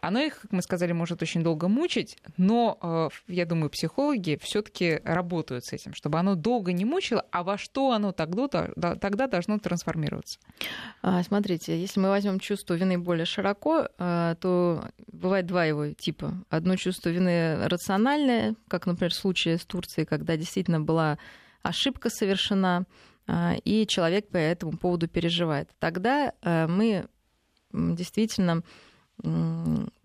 [0.03, 4.99] Оно их, как мы сказали, может очень долго мучить, но э, я думаю, психологи все-таки
[5.05, 8.67] работают с этим, чтобы оно долго не мучило, а во что оно тогда,
[8.99, 10.39] тогда должно трансформироваться.
[11.01, 16.33] А, смотрите, если мы возьмем чувство вины более широко, э, то бывает два его типа.
[16.49, 21.17] Одно чувство вины рациональное, как, например, в случае с Турцией, когда действительно была
[21.61, 22.83] ошибка совершена,
[23.27, 25.69] э, и человек по этому поводу переживает.
[25.79, 27.07] Тогда мы
[27.71, 28.63] действительно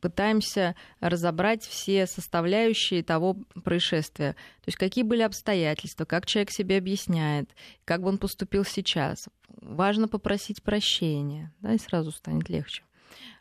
[0.01, 4.33] пытаемся разобрать все составляющие того происшествия.
[4.33, 7.51] То есть какие были обстоятельства, как человек себе объясняет,
[7.85, 9.29] как бы он поступил сейчас.
[9.61, 12.83] Важно попросить прощения, да, и сразу станет легче.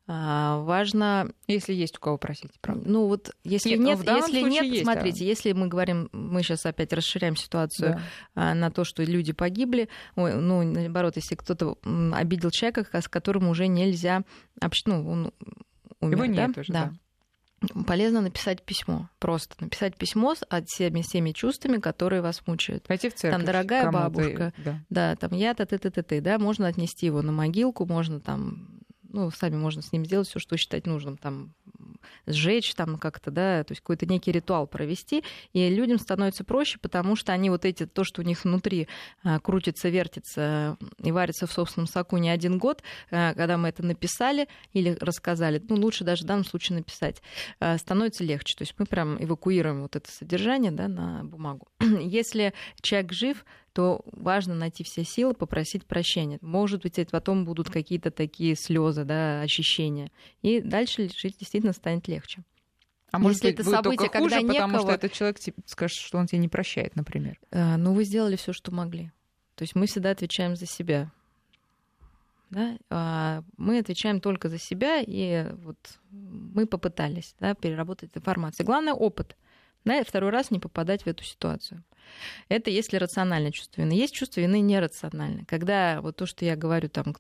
[0.10, 2.90] А, важно, если есть у кого просить, правда.
[2.90, 5.26] Ну вот, если нет, нет если нет, есть, смотрите, да.
[5.26, 8.02] если мы говорим, мы сейчас опять расширяем ситуацию да.
[8.34, 11.78] А, на то, что люди погибли, ну наоборот, если кто-то
[12.14, 14.24] обидел человека, с которым уже нельзя,
[14.86, 15.34] ну он
[16.00, 16.48] умер, Его да?
[16.48, 16.86] нет уже, да.
[16.86, 17.84] да.
[17.88, 19.10] Полезно написать письмо.
[19.20, 22.84] Просто написать письмо с всеми, всеми чувствами, которые вас мучают.
[22.84, 23.40] Пойти в церковь.
[23.40, 24.80] Там, дорогая бабушка, да.
[24.90, 28.78] да, там я-то, ты-ты-ты, ты, да, можно отнести его на могилку, можно там
[29.18, 31.56] ну, сами можно с ним сделать все, что считать нужным, там,
[32.28, 37.16] сжечь там как-то, да, то есть какой-то некий ритуал провести, и людям становится проще, потому
[37.16, 38.88] что они вот эти, то, что у них внутри
[39.24, 43.84] а, крутится, вертится и варится в собственном соку не один год, а, когда мы это
[43.84, 47.24] написали или рассказали, ну, лучше даже в данном случае написать,
[47.60, 51.68] а, становится легче, то есть мы прям эвакуируем вот это содержание, да, на бумагу.
[51.80, 53.46] Если человек жив,
[53.78, 56.40] то важно найти все силы, попросить прощения.
[56.42, 60.12] Может быть, это потом будут какие-то такие слезы, да, ощущения.
[60.42, 62.42] И дальше жить действительно станет легче.
[63.12, 64.54] А может Если быть, это событие, хуже, когда некого...
[64.54, 65.38] потому что этот человек
[65.68, 67.40] скажет, что он тебя не прощает, например.
[67.52, 69.12] А, ну, вы сделали все, что могли.
[69.54, 71.12] То есть мы всегда отвечаем за себя.
[72.50, 72.80] Да?
[72.90, 75.78] А мы отвечаем только за себя, и вот
[76.10, 78.66] мы попытались да, переработать информацию.
[78.66, 79.38] Главное опыт.
[79.86, 81.84] Да, и второй раз не попадать в эту ситуацию.
[82.50, 83.94] Это если рациональное чувство вины.
[83.94, 85.46] Есть чувство вины нерациональное.
[85.46, 87.16] Когда вот то, что я говорю, там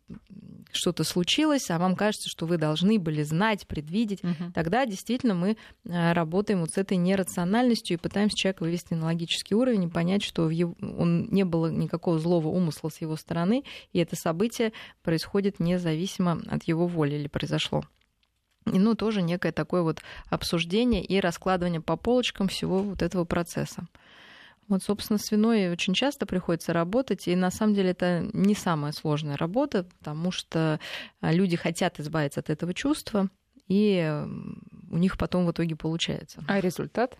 [0.71, 4.52] что-то случилось, а вам кажется, что вы должны были знать, предвидеть, угу.
[4.54, 9.56] тогда действительно мы э, работаем вот с этой нерациональностью и пытаемся человека вывести на логический
[9.56, 13.63] уровень и понять, что в его, он не было никакого злого умысла с его стороны,
[13.93, 14.73] и это событие
[15.04, 17.84] происходит независимо от его воли или произошло.
[18.73, 23.88] И, ну, тоже некое такое вот обсуждение и раскладывание по полочкам всего вот этого процесса.
[24.67, 28.91] Вот, собственно, с виной очень часто приходится работать, и на самом деле это не самая
[28.91, 30.80] сложная работа, потому что
[31.21, 33.30] а, люди хотят избавиться от этого чувства,
[33.67, 34.23] и
[34.89, 36.43] у них потом в итоге получается.
[36.47, 37.17] А результат?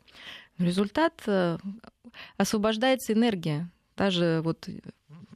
[0.58, 1.58] Результат э,
[2.38, 3.70] освобождается энергия.
[3.96, 4.68] Даже вот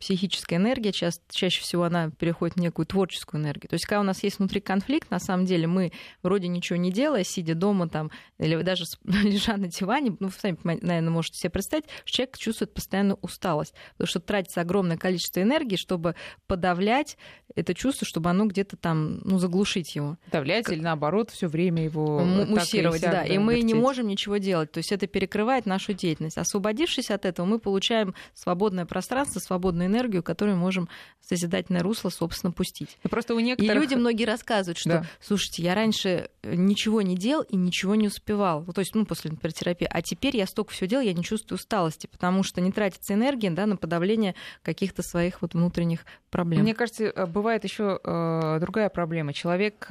[0.02, 3.70] психическая энергия, ча- чаще всего она переходит в некую творческую энергию.
[3.70, 5.92] То есть, когда у нас есть внутри конфликт, на самом деле мы
[6.24, 10.58] вроде ничего не делая, сидя дома там, или даже лежа на диване, ну, вы сами,
[10.64, 15.76] наверное, можете себе представить, что человек чувствует постоянную усталость, потому что тратится огромное количество энергии,
[15.76, 16.16] чтобы
[16.48, 17.18] подавлять
[17.56, 20.18] это чувство, чтобы оно где-то там, ну, заглушить его.
[20.32, 20.76] Давлять как...
[20.76, 23.24] или наоборот все время его муссировать, да.
[23.24, 24.72] И мы не можем ничего делать.
[24.72, 26.38] То есть это перекрывает нашу деятельность.
[26.38, 32.52] Освободившись от этого, мы получаем свободное пространство, свободную энергию, которую можем в созидательное русло, собственно,
[32.52, 32.98] пустить.
[33.04, 33.76] Но просто у некоторых...
[33.76, 35.06] И люди многие рассказывают, что, да.
[35.22, 38.64] слушайте, я раньше э, ничего не делал и ничего не успевал.
[38.66, 39.88] Ну, то есть, ну, после например, терапии.
[39.90, 43.52] А теперь я столько всего делал, я не чувствую усталости, потому что не тратится энергия
[43.52, 46.64] да, на подавление каких-то своих вот внутренних проблем.
[46.64, 49.34] Мне кажется, э, бывает еще э, другая проблема.
[49.34, 49.88] Человек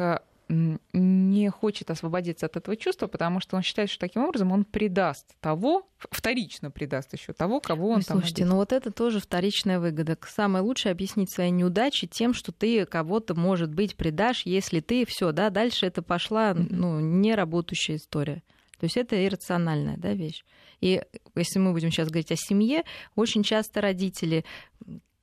[0.50, 5.26] не хочет освободиться от этого чувства, потому что он считает, что таким образом он предаст
[5.40, 8.54] того, вторично предаст еще того, кого он Ой, там Слушайте, обидел.
[8.54, 10.18] ну вот это тоже вторичная выгода.
[10.26, 15.32] Самое лучшее объяснить свои неудачи тем, что ты кого-то, может быть, предашь, если ты все,
[15.32, 18.42] да, дальше это пошла ну, неработающая история.
[18.78, 20.42] То есть это иррациональная да, вещь.
[20.80, 21.02] И
[21.36, 22.84] если мы будем сейчас говорить о семье,
[23.14, 24.44] очень часто родители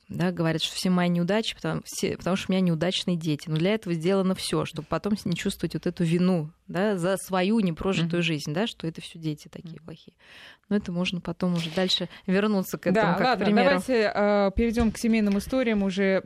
[0.10, 3.50] да, говорят, что все мои неудачи, потому, все, потому что у меня неудачные дети.
[3.50, 7.60] Но для этого сделано все, чтобы потом не чувствовать вот эту вину да, за свою
[7.60, 8.26] непрожитую mm-hmm.
[8.26, 10.15] жизнь, да, что это все дети такие плохие.
[10.70, 13.13] Но это можно потом уже дальше вернуться к этому.
[13.13, 13.65] Да, как ладно, примеру.
[13.65, 16.22] давайте э, перейдем к семейным историям уже,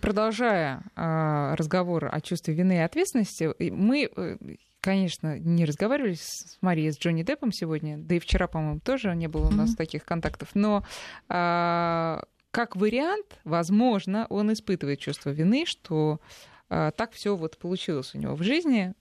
[0.00, 3.54] продолжая э, разговор о чувстве вины и ответственности.
[3.70, 4.36] Мы э,
[4.80, 9.28] конечно, не разговаривали с Марией, с Джонни Деппом сегодня, да и вчера, по-моему, тоже не
[9.28, 9.76] было у нас mm-hmm.
[9.76, 10.84] таких контактов, но
[11.28, 16.20] а, как вариант, возможно, он испытывает чувство вины, что
[16.68, 18.94] а, так все вот получилось у него в жизни,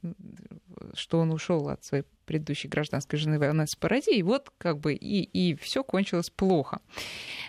[0.93, 5.21] что он ушел от своей предыдущей гражданской жены Вайонессы Паради, и вот как бы и,
[5.23, 6.79] и все кончилось плохо.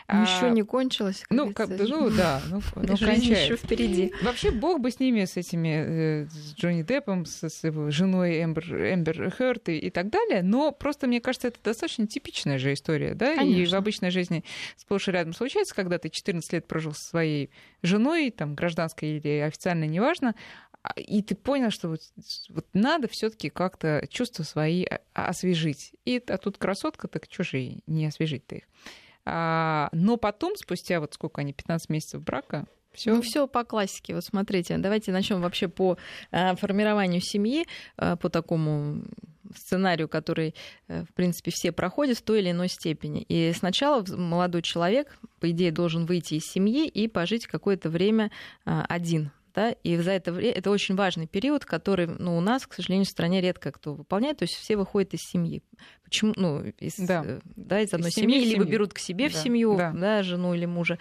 [0.08, 1.24] Еще а, не кончилось.
[1.30, 4.12] Ну, как, ну да, ну, ну еще впереди.
[4.22, 8.42] Вообще, бог бы с ними, с этими, э, с Джонни Деппом, с, с его женой
[8.42, 12.72] Эмбер, Эмбер Хёрд и, и так далее, но просто, мне кажется, это достаточно типичная же
[12.72, 13.62] история, да, Конечно.
[13.62, 14.42] и в обычной жизни
[14.76, 17.50] сплошь и рядом случается, когда ты 14 лет прожил со своей
[17.82, 20.34] женой, там, гражданской или официально, неважно,
[20.96, 22.00] и ты понял, что вот,
[22.48, 25.92] вот надо все-таки как-то чувства свои освежить.
[26.04, 28.64] И а тут красотка, так же не освежить-то их?
[29.24, 33.14] А, но потом, спустя вот сколько они, 15 месяцев брака, все.
[33.14, 34.14] Ну, все по классике.
[34.14, 35.96] Вот смотрите, давайте начнем вообще по
[36.30, 37.66] э, формированию семьи,
[37.96, 39.02] э, по такому
[39.56, 40.54] сценарию, который,
[40.88, 43.22] э, в принципе, все проходят в той или иной степени.
[43.22, 48.30] И сначала молодой человек, по идее, должен выйти из семьи и пожить какое-то время
[48.64, 52.74] один да, и за это время это очень важный период, который, ну, у нас, к
[52.74, 55.62] сожалению, в стране редко кто выполняет, то есть все выходят из семьи.
[56.04, 57.22] Почему, ну, из, да.
[57.24, 59.34] Э, да, из одной из семьи, семьи, либо берут к себе да.
[59.34, 59.92] в семью, да.
[59.92, 60.98] Да, жену или мужа,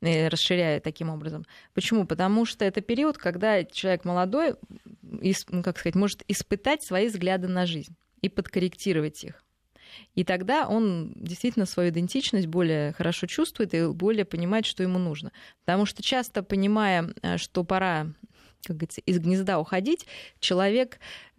[0.00, 1.44] э, расширяя таким образом.
[1.74, 2.06] Почему?
[2.06, 4.54] Потому что это период, когда человек молодой,
[5.02, 9.42] ну, как сказать, может испытать свои взгляды на жизнь и подкорректировать их.
[10.14, 15.32] И тогда он действительно свою идентичность более хорошо чувствует и более понимает, что ему нужно.
[15.64, 18.08] Потому что часто, понимая, э, что пора
[18.64, 20.06] как говорится, из гнезда уходить,
[20.38, 20.98] человек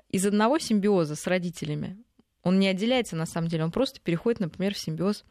[0.09, 1.97] из одного симбиоза с родителями,
[2.43, 5.23] он не отделяется на самом деле, он просто переходит, например, в симбиоз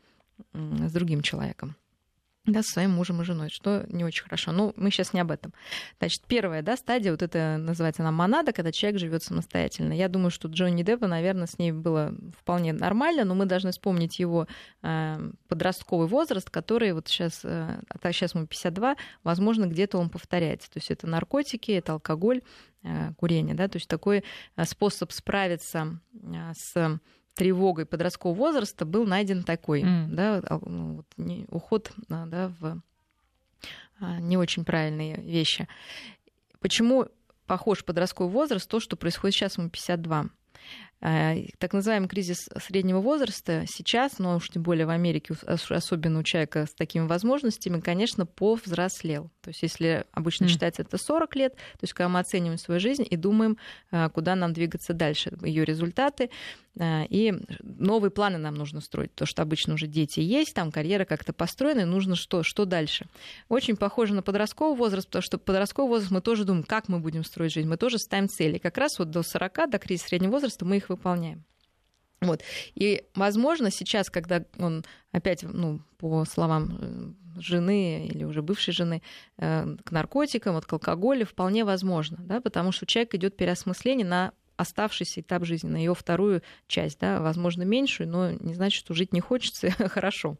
[0.52, 1.76] с другим человеком
[2.52, 4.52] да, со своим мужем и женой, что не очень хорошо.
[4.52, 5.52] Ну, мы сейчас не об этом.
[5.98, 9.92] Значит, первая да, стадия, вот это называется она монада, когда человек живет самостоятельно.
[9.92, 14.18] Я думаю, что Джонни Деппа, наверное, с ней было вполне нормально, но мы должны вспомнить
[14.18, 14.46] его
[14.82, 20.70] э, подростковый возраст, который вот сейчас, э, а сейчас ему 52, возможно, где-то он повторяется.
[20.70, 22.42] То есть это наркотики, это алкоголь,
[22.82, 24.24] э, курение, да, то есть такой
[24.56, 27.00] э, способ справиться э, с
[27.34, 30.06] тревогой подросткового возраста был найден такой, mm.
[30.08, 32.82] да, ну, вот, не, уход а, да, в
[34.00, 35.68] а, не очень правильные вещи.
[36.60, 37.06] Почему
[37.46, 40.26] похож подростковый возраст, то, что происходит сейчас, ему 52.
[41.02, 46.22] Э, так называемый кризис среднего возраста сейчас, но уж тем более в Америке, особенно у
[46.22, 49.30] человека с такими возможностями, конечно, повзрослел.
[49.40, 50.48] То есть если обычно mm.
[50.48, 53.56] считается это 40 лет, то есть когда мы оцениваем свою жизнь и думаем,
[53.90, 56.28] э, куда нам двигаться дальше, ее результаты,
[56.78, 57.32] э, и
[57.62, 59.14] новые планы нам нужно строить.
[59.14, 63.06] То, что обычно уже дети есть, там карьера как-то построена, и нужно что, что дальше.
[63.48, 67.24] Очень похоже на подростковый возраст, потому что подростковый возраст мы тоже думаем, как мы будем
[67.24, 68.58] строить жизнь, мы тоже ставим цели.
[68.58, 71.44] Как раз вот до 40, до кризиса среднего возраста мы их выполняем.
[72.20, 72.42] Вот.
[72.74, 79.02] И, возможно, сейчас, когда он опять, ну, по словам э, жены или уже бывшей жены,
[79.38, 84.06] э, к наркотикам, вот к алкоголю, вполне возможно, да, потому что у человека идет переосмысление
[84.06, 88.94] на оставшийся этап жизни, на ее вторую часть, да, возможно, меньшую, но не значит, что
[88.94, 90.36] жить не хочется, хорошо.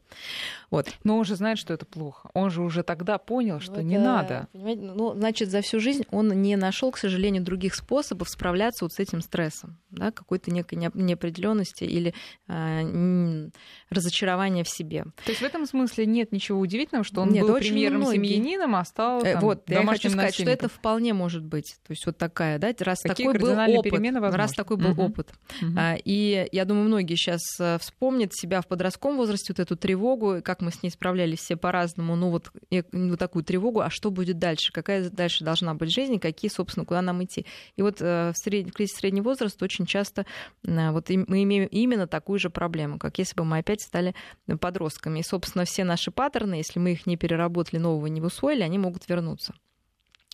[0.70, 0.88] Вот.
[1.04, 2.30] Но он же знает, что это плохо.
[2.35, 4.48] Он же уже тогда понял, что вот, не надо.
[4.52, 4.83] Понимаете?
[4.83, 8.98] Ну, значит, за всю жизнь он не нашел, к сожалению, других способов справляться вот с
[8.98, 12.14] этим стрессом, да, какой-то некой неопределенности или
[12.48, 13.48] э,
[13.88, 15.04] разочарования в себе.
[15.24, 18.16] То есть в этом смысле нет ничего удивительного, что он нет, был примером многие...
[18.16, 21.76] семьянином, а стал э, там, Вот, я хочу сказать, что это вполне может быть.
[21.87, 25.03] То есть вот такая, да, раз Какие такой был опыт, раз такой был угу.
[25.03, 25.33] опыт.
[25.62, 25.79] Угу.
[26.05, 30.61] И я думаю, многие сейчас э, вспомнят себя в подростковом возрасте, вот эту тревогу, как
[30.61, 34.73] мы с ней справлялись все по-разному, ну вот, вот такую тревогу, а что будет дальше,
[34.73, 37.46] какая дальше должна быть жизнь, какие, собственно, куда нам идти.
[37.77, 38.68] И вот э, в, сред...
[38.68, 40.27] в кризисе среднего возраста очень часто
[40.64, 44.14] э, вот мы имеем именно такую же проблему, как если бы мы опять стали
[44.61, 45.20] подростками.
[45.20, 49.09] И, собственно, все наши паттерны, если мы их не переработали, нового не усвоили, они могут
[49.09, 49.55] вернуться.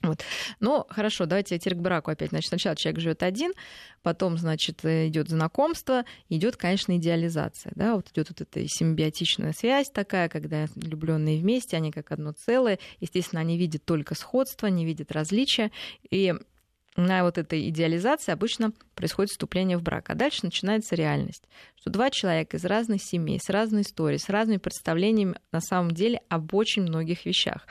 [0.07, 0.25] Вот.
[0.61, 2.31] Но хорошо, давайте теперь к браку опять.
[2.31, 3.53] Значит, сначала человек живет один,
[4.03, 7.73] потом, значит, идет знакомство, идет, конечно, идеализация.
[7.75, 7.95] Да?
[7.95, 12.79] Вот идет вот эта симбиотичная связь такая, когда влюбленные вместе, они как одно целое.
[13.01, 15.71] Естественно, они видят только сходство, не видят различия.
[16.11, 16.35] И
[16.97, 20.11] на вот этой идеализации обычно происходит вступление в брак.
[20.11, 21.45] А дальше начинается реальность,
[21.79, 26.21] что два человека из разных семей, с разной историей, с разными представлениями на самом деле
[26.29, 27.67] об очень многих вещах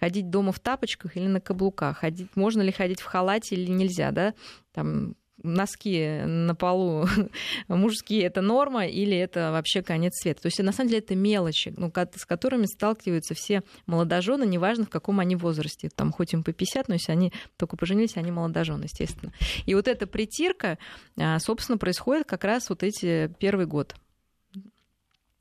[0.00, 4.10] ходить дома в тапочках или на каблуках, ходить, можно ли ходить в халате или нельзя,
[4.10, 4.34] да,
[4.72, 7.06] там носки на полу
[7.68, 10.42] мужские это норма или это вообще конец света.
[10.42, 14.90] То есть на самом деле это мелочи, ну, с которыми сталкиваются все молодожены, неважно в
[14.90, 15.88] каком они возрасте.
[15.94, 19.32] Там хоть им по 50, но если они только поженились, они молодожены, естественно.
[19.66, 20.78] И вот эта притирка,
[21.18, 23.94] а, собственно, происходит как раз вот эти первый год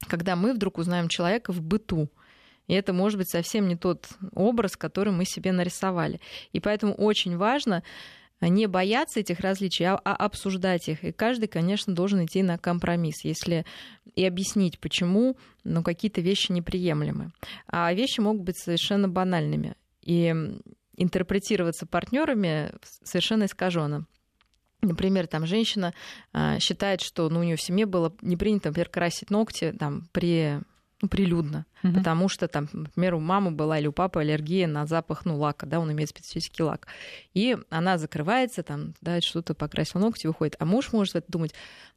[0.07, 2.09] когда мы вдруг узнаем человека в быту,
[2.69, 6.21] и это может быть совсем не тот образ, который мы себе нарисовали.
[6.53, 7.81] И поэтому очень важно
[8.41, 11.03] не бояться этих различий, а, а обсуждать их.
[11.03, 13.65] И каждый, конечно, должен идти на компромисс, если
[14.15, 17.31] и объяснить, почему ну, какие-то вещи неприемлемы.
[17.65, 20.33] А вещи могут быть совершенно банальными и
[20.95, 22.71] интерпретироваться партнерами
[23.03, 24.05] совершенно искаженно.
[24.83, 25.95] Например, там женщина
[26.33, 30.07] а, считает, что ну, у нее в семье было не принято, например, красить ногти там,
[30.11, 30.59] при
[31.01, 31.93] ну, прилюдно, угу.
[31.93, 35.65] потому что там, например, у мамы была или у папы аллергия на запах, ну, лака,
[35.65, 36.87] да, он имеет специфический лак.
[37.33, 40.55] И она закрывается, там, да, что-то покрасил ногти, выходит.
[40.59, 41.53] А муж может думать,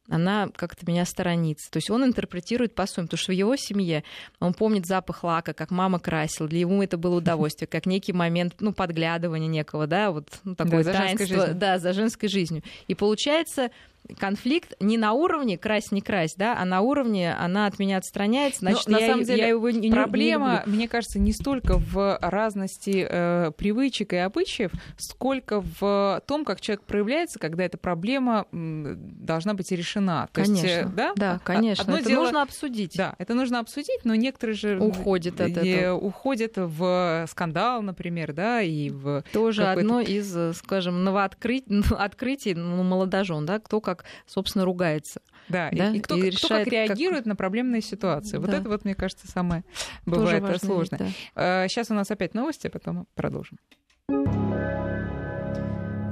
[0.09, 1.71] она как-то меня сторонится.
[1.71, 4.03] То есть он интерпретирует по-своему, потому что в его семье
[4.39, 8.55] он помнит запах лака, как мама красила, для него это было удовольствие, как некий момент,
[8.59, 12.63] ну, подглядывания некого, да, вот ну, такое да, таинство, да, за женской жизнью.
[12.87, 13.71] И получается,
[14.17, 18.59] конфликт не на уровне крась не крась, да, а на уровне она от меня отстраняется,
[18.59, 21.77] значит, Но, я, на самом деле, я его не Проблема, не мне кажется, не столько
[21.77, 28.45] в разности э, привычек и обычаев, сколько в том, как человек проявляется, когда эта проблема
[28.51, 29.92] должна быть решена.
[30.01, 31.13] То конечно, есть, да?
[31.15, 31.83] да, конечно.
[31.83, 32.95] Одно это дело, нужно обсудить.
[32.95, 35.95] Да, это нужно обсудить, но некоторые же уходят от этого.
[35.97, 43.59] Уходят в скандал, например, да, и в тоже одно из, скажем, новооткрытий ну, молодожен, да,
[43.59, 45.21] кто как, собственно, ругается.
[45.49, 45.91] Да, да?
[45.91, 47.27] И, и кто, и кто как реагирует как...
[47.27, 48.37] на проблемные ситуации.
[48.37, 48.39] Да.
[48.39, 49.63] Вот это вот, мне кажется, самое
[50.05, 51.11] бывает важно, сложное.
[51.35, 51.67] Да.
[51.67, 53.57] Сейчас у нас опять новости, а потом продолжим.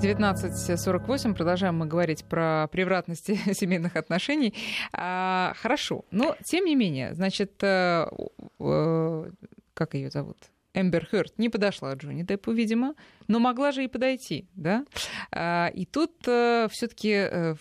[0.02, 1.36] 19.48.
[1.36, 4.56] Продолжаем мы говорить про превратности семейных отношений.
[4.94, 6.06] А, хорошо.
[6.10, 8.08] Но, тем не менее, значит, э,
[8.60, 9.32] э,
[9.76, 10.38] как ее зовут?
[10.74, 12.96] Эмбер Хёрд не подошла Джонни Деппу, видимо,
[13.28, 14.86] но могла же и подойти, да?
[15.32, 17.56] А, и тут э, все таки э,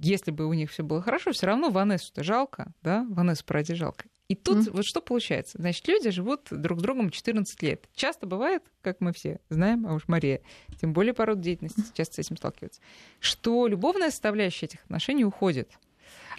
[0.00, 3.06] если бы у них все было хорошо, все равно Ванессу-то жалко, да?
[3.08, 4.06] Ванессу Пради жалко.
[4.32, 4.70] И тут mm.
[4.72, 5.58] вот что получается?
[5.60, 7.84] Значит, люди живут друг с другом 14 лет.
[7.94, 10.40] Часто бывает, как мы все знаем, а уж Мария,
[10.80, 12.80] тем более по роду деятельности часто с этим сталкивается,
[13.20, 15.70] что любовная составляющая этих отношений уходит.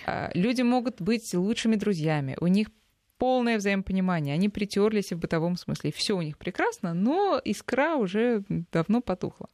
[0.08, 2.70] А, люди могут быть лучшими друзьями, у них
[3.20, 4.34] полное взаимопонимание.
[4.34, 5.92] Они притерлись в бытовом смысле.
[5.96, 9.50] Все у них прекрасно, но искра уже давно потухла.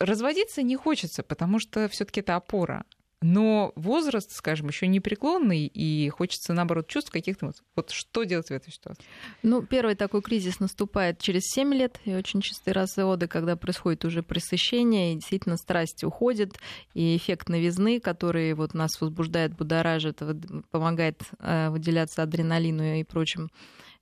[0.00, 2.84] Разводиться не хочется, потому что все-таки это опора.
[3.22, 7.52] Но возраст, скажем, еще не преклонный, и хочется, наоборот, чувств каких-то...
[7.76, 9.04] Вот что делать в этой ситуации?
[9.42, 14.22] Ну, первый такой кризис наступает через 7 лет, и очень частые разводы, когда происходит уже
[14.22, 16.58] пресыщение, и действительно страсть уходит,
[16.94, 20.20] и эффект новизны, который вот нас возбуждает, будоражит,
[20.70, 23.50] помогает э, выделяться адреналину и прочим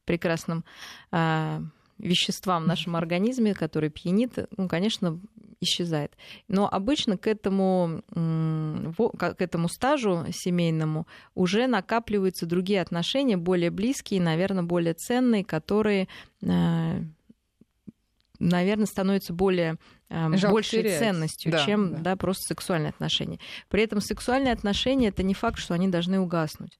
[0.05, 0.65] прекрасным
[1.11, 1.61] э,
[1.99, 5.21] веществам в нашем организме, который пьянит, ну, конечно,
[5.61, 6.13] исчезает.
[6.47, 14.63] Но обычно к этому, к этому стажу семейному уже накапливаются другие отношения, более близкие, наверное,
[14.63, 16.09] более ценные, которые
[16.43, 17.03] э,
[18.39, 19.79] наверное, становятся более
[20.11, 20.99] э, Жалко большей терять.
[20.99, 21.99] ценностью, да, чем да.
[21.99, 23.39] Да, просто сексуальные отношения.
[23.69, 26.79] При этом сексуальные отношения это не факт, что они должны угаснуть.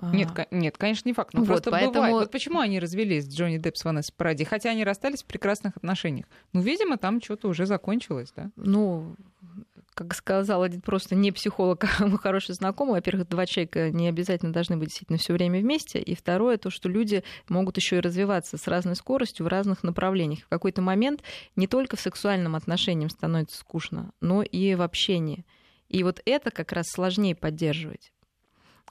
[0.00, 1.34] Нет, нет, конечно, не факт.
[1.34, 1.92] Но вот, просто поэтому...
[1.92, 2.14] бывает.
[2.14, 6.26] Вот почему они развелись, Джонни Депп с Ванессой Паради, хотя они расстались в прекрасных отношениях.
[6.52, 8.50] Ну, видимо, там что-то уже закончилось, да?
[8.56, 9.16] Ну,
[9.94, 14.52] как сказал один просто не психолог, а мой хороший знакомый, во-первых, два человека не обязательно
[14.52, 18.56] должны быть действительно все время вместе, и второе, то, что люди могут еще и развиваться
[18.56, 20.40] с разной скоростью в разных направлениях.
[20.44, 21.22] В какой-то момент
[21.56, 25.44] не только в сексуальном отношении становится скучно, но и в общении.
[25.88, 28.12] И вот это как раз сложнее поддерживать.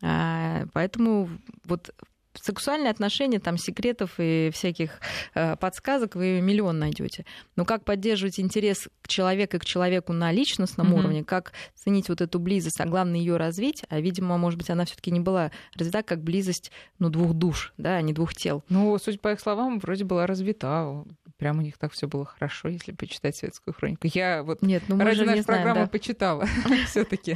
[0.01, 1.29] А, поэтому
[1.65, 1.91] вот
[2.39, 4.99] сексуальные отношения, там секретов и всяких
[5.33, 7.25] э, подсказок вы миллион найдете.
[7.55, 10.99] Но как поддерживать интерес к человеку и к человеку на личностном mm-hmm.
[10.99, 14.85] уровне, как ценить вот эту близость, а главное ее развить, а видимо, может быть, она
[14.85, 18.63] все-таки не была развита как близость ну, двух душ, да, а не двух тел.
[18.69, 21.03] Ну, судя по их словам, вроде была развита
[21.41, 24.07] прям у них так все было хорошо, если почитать светскую хронику.
[24.13, 25.89] Я вот Нет, ну ради нашей не знаем, программы да.
[25.91, 26.45] почитала
[26.85, 27.35] все-таки.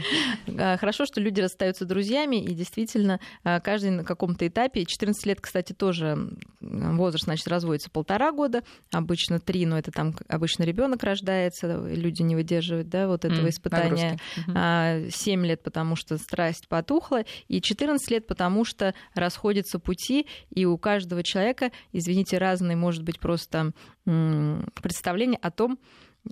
[0.60, 4.86] А, Хорошо, что люди расстаются друзьями, и действительно, а, каждый на каком-то этапе.
[4.86, 6.30] 14 лет, кстати, тоже
[6.62, 12.36] возраст, значит, разводится полтора года, обычно три, но это там обычно ребенок рождается, люди не
[12.36, 13.90] выдерживают, да, вот этого М, испытания.
[14.12, 14.20] нагрузки.
[14.48, 14.54] Мгм.
[14.56, 20.66] А, 7 лет, потому что страсть потухла, и 14 лет, потому что расходятся пути, и
[20.66, 23.72] у каждого человека, извините, разное может быть просто
[24.06, 25.80] представление о том,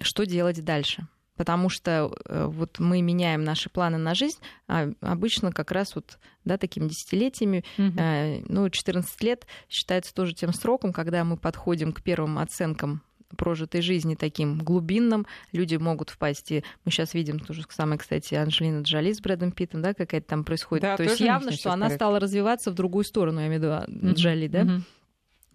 [0.02, 1.08] что делать дальше.
[1.36, 6.20] Потому что э, вот мы меняем наши планы на жизнь, а обычно как раз вот
[6.46, 12.04] да, такими десятилетиями, э, ну, 14 лет считается тоже тем сроком, когда мы подходим к
[12.04, 13.02] первым оценкам
[13.36, 18.36] прожитой жизни таким глубинным, люди могут впасть, и мы сейчас видим то же самое, кстати,
[18.36, 20.84] Анджелина Джоли с Брэдом Питтом, да, какая-то там происходит.
[20.84, 21.96] Да, то есть тоже явно, что она порядке.
[21.96, 24.14] стала развиваться в другую сторону, я имею в виду а.
[24.14, 24.64] Джоли, да.
[24.64, 24.86] Мгм.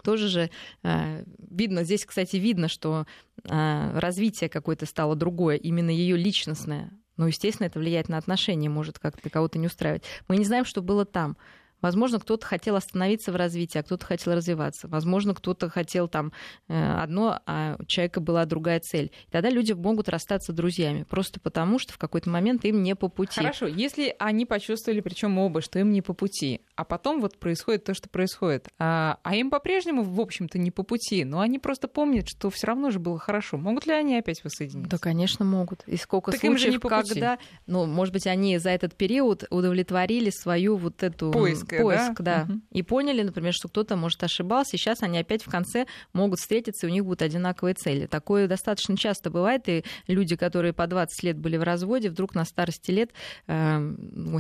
[0.03, 0.51] Тоже же
[0.82, 3.07] э, видно, здесь, кстати, видно, что
[3.44, 6.90] э, развитие какое-то стало другое, именно ее личностное.
[7.16, 10.05] Ну, естественно, это влияет на отношения, может как-то кого-то не устраивать.
[10.28, 11.36] Мы не знаем, что было там.
[11.80, 14.88] Возможно, кто-то хотел остановиться в развитии, а кто-то хотел развиваться.
[14.88, 16.32] Возможно, кто-то хотел там
[16.68, 19.12] э, одно, а у человека была другая цель.
[19.28, 23.08] И тогда люди могут расстаться друзьями, просто потому что в какой-то момент им не по
[23.08, 23.40] пути.
[23.40, 27.84] Хорошо, если они почувствовали, причем оба, что им не по пути, а потом вот происходит
[27.84, 31.88] то, что происходит, а, а им по-прежнему, в общем-то, не по пути, но они просто
[31.88, 33.56] помнят, что все равно же было хорошо.
[33.56, 34.90] Могут ли они опять воссоединиться?
[34.90, 35.82] Да, конечно, могут.
[35.86, 37.08] И сколько Так им же случаев, не по пути.
[37.14, 41.32] когда, ну, может быть, они за этот период удовлетворили свою вот эту м,
[41.68, 42.04] Поиск, да?
[42.06, 42.62] поиск, да, Мгм.
[42.72, 46.86] и поняли, например, что кто-то, может, ошибался, и сейчас они опять в конце могут встретиться,
[46.86, 48.06] и у них будут одинаковые цели.
[48.06, 52.44] Такое достаточно часто бывает, и люди, которые по 20 лет были в разводе, вдруг на
[52.44, 53.10] старости лет,
[53.46, 53.78] э,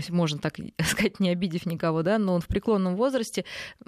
[0.08, 3.44] можно так сказать, не обидев никого, да, но он в преклонном возрасте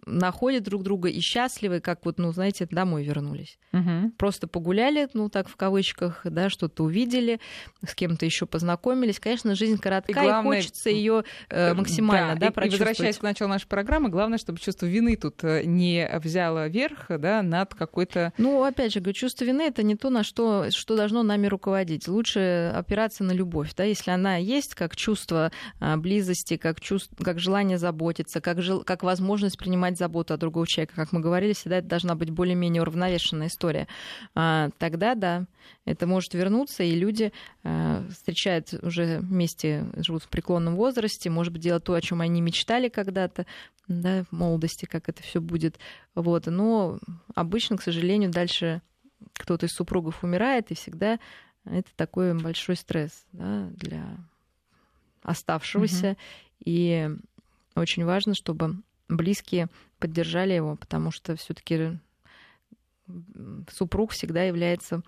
[0.06, 4.12] находят друг друга и счастливы, как вот, ну, знаете, домой вернулись Мгм.
[4.12, 7.40] просто погуляли, ну так в кавычках, да, что-то увидели,
[7.86, 9.18] с кем-то еще познакомились.
[9.20, 12.88] Конечно, жизнь коротка, и, главное, хочется ее максимально, да, и- и, прочувствовать.
[12.90, 17.42] возвращаясь к началу нашей программы, главное, чтобы чувство вины тут э, не взяло верх да,
[17.42, 18.32] над какой-то...
[18.38, 22.08] Ну, опять же, говорю, чувство вины это не то, на что, что должно нами руководить.
[22.08, 27.38] Лучше опираться на любовь, да, если она есть, как чувство а, близости, как, чувство, как
[27.38, 30.94] желание заботиться, как, жел- как возможность принимать заботу от другого человека.
[30.96, 33.88] Как мы говорили, всегда это должна быть более-менее уравновешенная история.
[34.34, 35.46] А, тогда, да,
[35.90, 37.32] это может вернуться, и люди
[37.62, 42.40] а, встречают уже вместе, живут в преклонном возрасте, может быть, делать то, о чем они
[42.40, 43.46] мечтали когда-то,
[43.88, 45.78] да, в молодости, как это все будет.
[46.14, 46.46] Вот.
[46.46, 46.98] Но
[47.34, 48.82] обычно, к сожалению, дальше
[49.34, 51.18] кто-то из супругов умирает, и всегда
[51.64, 54.16] это такой большой стресс да, для
[55.22, 56.16] оставшегося.
[56.64, 57.10] И
[57.74, 58.76] очень важно, чтобы
[59.08, 59.68] близкие
[59.98, 61.98] поддержали его, потому что все-таки
[63.70, 65.02] супруг всегда является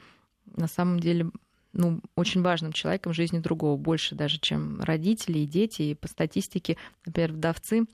[0.47, 1.30] на самом деле
[1.72, 5.82] ну, очень важным человеком в жизни другого, больше даже, чем родители и дети.
[5.82, 6.76] И по статистике,
[7.07, 7.84] например, вдовцы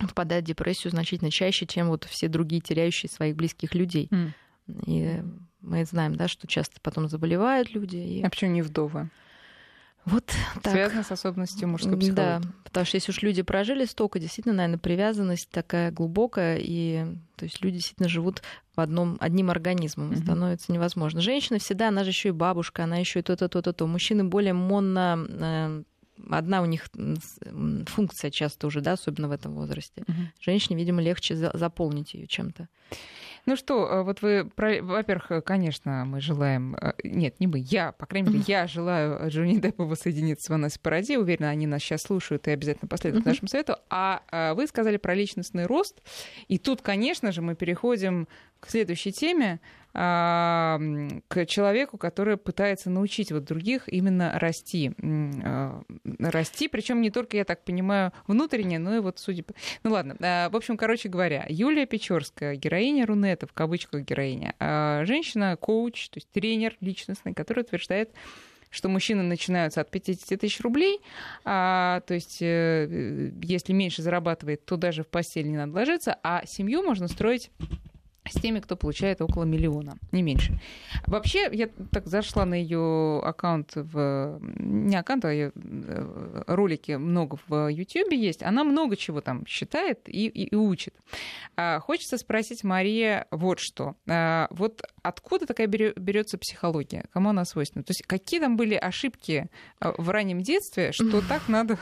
[0.00, 4.08] впадают в депрессию значительно чаще, чем вот все другие теряющие своих близких людей.
[4.10, 4.32] М.
[4.86, 5.22] И
[5.60, 7.96] мы знаем, да, что часто потом заболевают люди.
[7.96, 9.10] И А почему не вдовы?
[10.04, 10.24] Вот
[10.62, 10.72] так.
[10.72, 12.14] Связано с особенностью мужской психологии.
[12.14, 17.04] Да, потому что если уж люди прожили столько, действительно, наверное, привязанность такая глубокая, и
[17.36, 18.42] то есть люди действительно живут
[18.74, 20.22] в одном, одним организмом, Мгм.
[20.22, 21.20] становится невозможно.
[21.20, 23.86] Женщина всегда, она же еще и бабушка, она еще и то-то, то-то, то.
[23.86, 25.82] Мужчины более монно э,
[26.30, 26.88] Одна у них
[27.86, 30.04] функция часто уже, да, особенно в этом возрасте.
[30.06, 30.28] Мгм.
[30.40, 32.68] Женщине, видимо, легче за- заполнить ее чем-то.
[33.44, 37.58] Ну что, э, вот вы, про- во-первых, э, конечно, мы желаем, э, нет, не мы,
[37.58, 41.82] я, по крайней мере, я желаю Джонни Деппу воссоединиться с Ванессой Паради, уверена, они нас
[41.82, 43.76] сейчас слушают и обязательно последуют нашему совету.
[43.90, 44.22] А
[44.54, 46.00] вы сказали про личностный рост,
[46.46, 48.28] и тут, конечно же, мы переходим
[48.60, 49.60] к следующей теме,
[49.94, 50.78] а,
[51.28, 54.92] к человеку, который пытается научить вот других именно расти.
[55.02, 55.82] Э,
[56.18, 59.54] Расти, причем не только, я так понимаю, внутренне, но и вот судя по...
[59.82, 65.04] Ну ладно, а, в общем, короче говоря, Юлия Печорская, героиня Рунета, в кавычках героиня, а,
[65.04, 68.10] женщина-коуч, то есть тренер личностный, который утверждает,
[68.70, 71.00] что мужчины начинаются от 50 тысяч рублей,
[71.44, 76.44] а, то есть э, если меньше зарабатывает, то даже в постель не надо ложиться, а
[76.46, 77.50] семью можно строить
[78.32, 80.58] с теми, кто получает около миллиона, не меньше.
[81.06, 84.38] Вообще, я так зашла на ее аккаунт в...
[84.40, 88.42] Не аккаунт, а ее э, ролики много в Ютьюбе есть.
[88.42, 90.94] Она много чего там считает и, и, и учит.
[91.56, 93.96] А, хочется спросить, Мария, вот что.
[94.08, 97.04] А, вот откуда такая берется психология?
[97.12, 97.84] Кому она свойственна?
[97.84, 99.48] То есть какие там были ошибки
[99.80, 101.78] а, в раннем детстве, что так надо...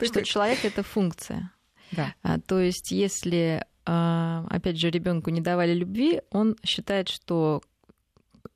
[0.00, 1.50] Что человек— это функция.
[1.92, 2.14] Да.
[2.22, 7.62] А, то есть, если, опять же, ребенку не давали любви, он считает, что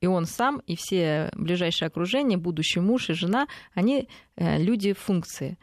[0.00, 5.58] и он сам, и все ближайшее окружение, будущий муж и жена, они э, люди функции.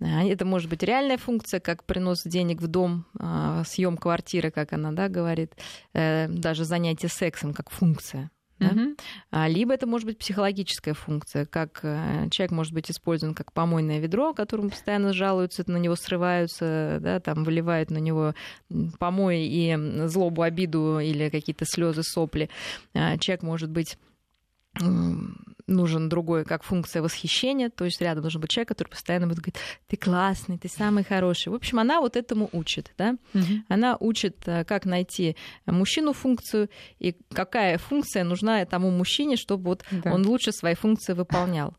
[0.00, 4.72] А, Это может быть реальная функция, как принос денег в дом, а, съем квартиры, как
[4.72, 5.54] она да, говорит,
[5.92, 8.30] э, даже занятие сексом как функция.
[8.58, 8.72] Да?
[9.30, 13.98] А, Либо это может быть психологическая функция, как э, человек может быть использован как помойное
[13.98, 18.34] ведро, которому постоянно жалуются, на него срываются, да, там выливают на него
[18.70, 22.48] м, помои и злобу, обиду или какие-то слезы, сопли.
[22.94, 23.98] А, Человек может быть
[25.66, 29.56] нужен другой, как функция восхищения, то есть рядом должен быть человек, который постоянно будет говорить,
[29.88, 31.48] ты классный, ты самый хороший.
[31.48, 33.64] В общем, она вот этому учит, да, Мгм.
[33.68, 36.68] она учит, э, как найти мужчину функцию
[37.00, 40.12] и какая функция нужна тому мужчине, чтобы вот Да.
[40.12, 41.74] он лучше свои функции выполнял.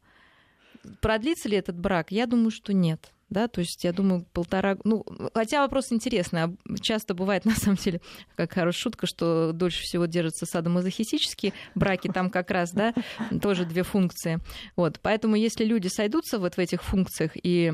[1.02, 2.12] Продлится ли этот брак?
[2.12, 3.12] Я думаю, что нет.
[3.30, 4.78] Да, то есть я думаю, полтора...
[4.84, 6.58] Ну, хотя вопрос интересный.
[6.82, 8.02] Часто бывает, на самом деле,
[8.36, 12.94] как хорошая шутка, что дольше всего держатся садомазохистические браки, там как раз, да,
[13.42, 14.40] тоже две функции.
[14.76, 17.74] Вот, поэтому если люди сойдутся вот в этих функциях и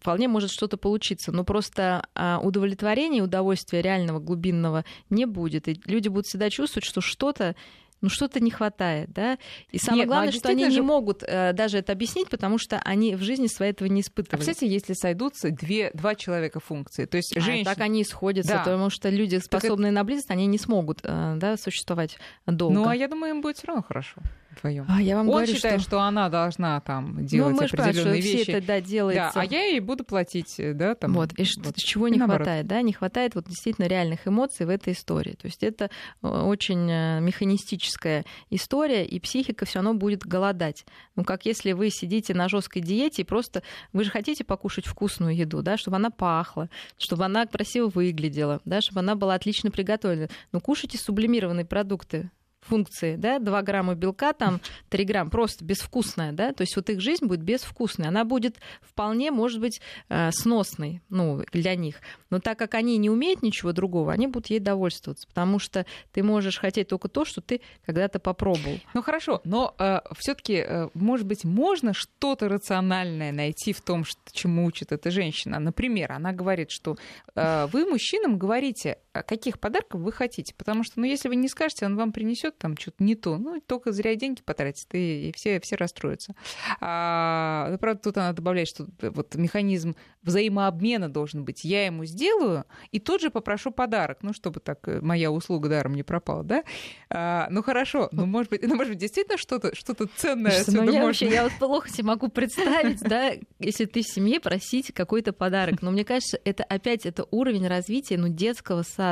[0.00, 5.68] вполне может что-то получиться, но просто а, удовлетворения, удовольствия реального, глубинного не будет.
[5.68, 7.54] И люди будут всегда чувствовать, что что-то
[8.04, 9.38] ну что-то не хватает, да.
[9.70, 11.92] И самое Нет, ну, а главное, что они действительно не же- могут э, даже это
[11.92, 14.44] объяснить, потому что они в жизни своей этого не А испытывали.
[14.44, 17.64] представьте, если сойдутся две, два человека функции, то есть А, женщина...
[17.74, 18.58] так они и сходятся, Да.
[18.58, 22.74] потому что люди, способные на близость, они не смогут э, да, существовать долго.
[22.74, 24.20] Ну, а я думаю, им будет все равно хорошо
[24.56, 24.86] вдвоем.
[24.88, 25.90] А я вам Он говорю, считает, что...
[25.90, 26.00] что...
[26.02, 28.50] она должна там Ну, делать мы же понимаем, что определенные все вещи.
[28.50, 29.40] это да, Да, делается.
[29.40, 31.12] а я ей буду платить, э, да, там.
[31.14, 31.32] Вот.
[31.34, 31.76] И что, вот.
[31.76, 32.46] чего И не наоборот.
[32.46, 32.82] хватает, да?
[32.82, 35.32] Не хватает вот действительно реальных эмоций в этой истории.
[35.34, 35.90] То есть это
[36.22, 40.84] э, очень э, механистическая история, и психика все равно будет голодать.
[41.16, 45.34] Ну, как если вы сидите на жесткой диете и просто вы же хотите покушать вкусную
[45.36, 50.28] еду, да, чтобы она пахла, чтобы она красиво выглядела, да, чтобы она была отлично приготовлена.
[50.52, 52.30] Но кушайте сублимированные продукты
[52.64, 54.60] функции, да, 2 грамма белка, там
[54.90, 59.30] 3 грамма, просто безвкусная, да, то есть вот их жизнь будет безвкусной, она будет вполне,
[59.30, 62.00] может быть, э, сносной, ну, для них,
[62.30, 66.22] но так как они не умеют ничего другого, они будут ей довольствоваться, потому что ты
[66.22, 68.78] можешь хотеть только то, что ты когда-то попробовал.
[68.94, 69.74] Ну хорошо, но
[70.18, 75.58] все-таки, может быть, можно что-то рациональное найти в том, что, чему учит эта женщина.
[75.58, 76.96] Например, она говорит, что
[77.34, 81.86] э, вы мужчинам говорите, каких подарков вы хотите, потому что, ну, если вы не скажете,
[81.86, 85.60] он вам принесет там что-то не то, ну, только зря деньги потратит, и, и все,
[85.60, 86.34] все расстроятся.
[86.80, 91.64] А, ну, правда, тут она добавляет, что вот механизм взаимообмена должен быть.
[91.64, 95.94] Я ему сделаю, и тут же попрошу подарок, ну, чтобы так э, моя услуга даром
[95.94, 96.64] не пропала, да?
[97.10, 100.84] А, ну, хорошо, ну, может быть, ну, может быть, действительно что-то что ценное отсюда ну,
[100.84, 101.06] я, можно...
[101.06, 105.82] вообще, я вот плохо себе могу представить, да, если ты в семье просить какой-то подарок.
[105.82, 109.03] Но мне кажется, это опять это уровень развития ну, детского сада.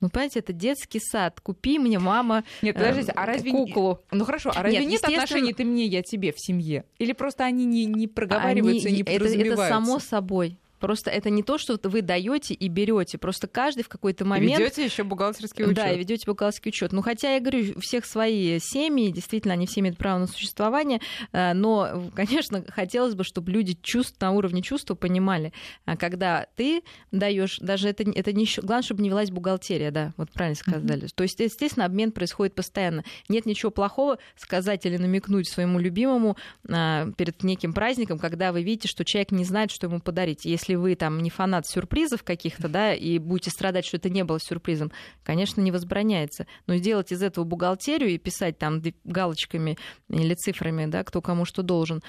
[0.00, 1.40] Ну, понимаете, это детский сад.
[1.40, 3.50] Купи мне, мама, Нет, подождите, а э, разве...
[3.52, 4.00] куклу.
[4.10, 6.84] Ну хорошо, а разве Нет, нет, естественно- отношений ты мне, я тебе в семье?
[6.98, 10.58] Или просто они не, не проговариваются, Они- не это, это само собой.
[10.84, 13.16] Просто это не то, что вы даете и берете.
[13.16, 15.76] Просто каждый в какой-то момент Ведете еще бухгалтерский учет.
[15.76, 16.92] Да, и ведете бухгалтерский учет.
[16.92, 21.00] Ну, хотя я говорю, у всех свои семьи, действительно, они все имеют право на существование,
[21.32, 25.54] э, но, конечно, хотелось бы, чтобы люди чувств, на уровне чувства понимали,
[25.86, 26.82] а когда ты
[27.12, 31.06] даешь, даже это, это не главное, чтобы не велась бухгалтерия, да, вот правильно сказали.
[31.14, 33.04] То есть, естественно, обмен происходит постоянно.
[33.30, 36.36] Нет ничего плохого сказать или намекнуть своему любимому
[36.68, 40.44] а, перед неким праздником, когда вы видите, что человек не знает, что ему подарить.
[40.44, 44.40] Если вы там не фанат сюрпризов каких-то, да, и будете страдать, что это не было
[44.40, 46.46] сюрпризом, конечно, не возбраняется.
[46.66, 49.76] Но сделать из этого бухгалтерию и писать там галочками
[50.08, 52.02] или цифрами, да, кто кому что должен,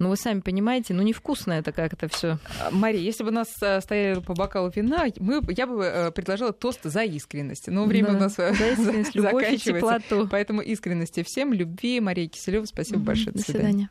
[0.00, 2.38] ну, вы сами понимаете, ну, невкусно это как-то все.
[2.58, 6.10] А, Мария, если бы у нас э, стояли по бокалу вина, мы, я бы э,
[6.10, 7.68] предложила тост за искренность.
[7.68, 10.00] Но время у нас э, За искренность, любовь и заканчивается.
[10.00, 10.28] теплоту.
[10.30, 12.00] Поэтому искренности всем, любви.
[12.00, 13.32] Мария Киселева, спасибо большое.
[13.32, 13.90] До свидания.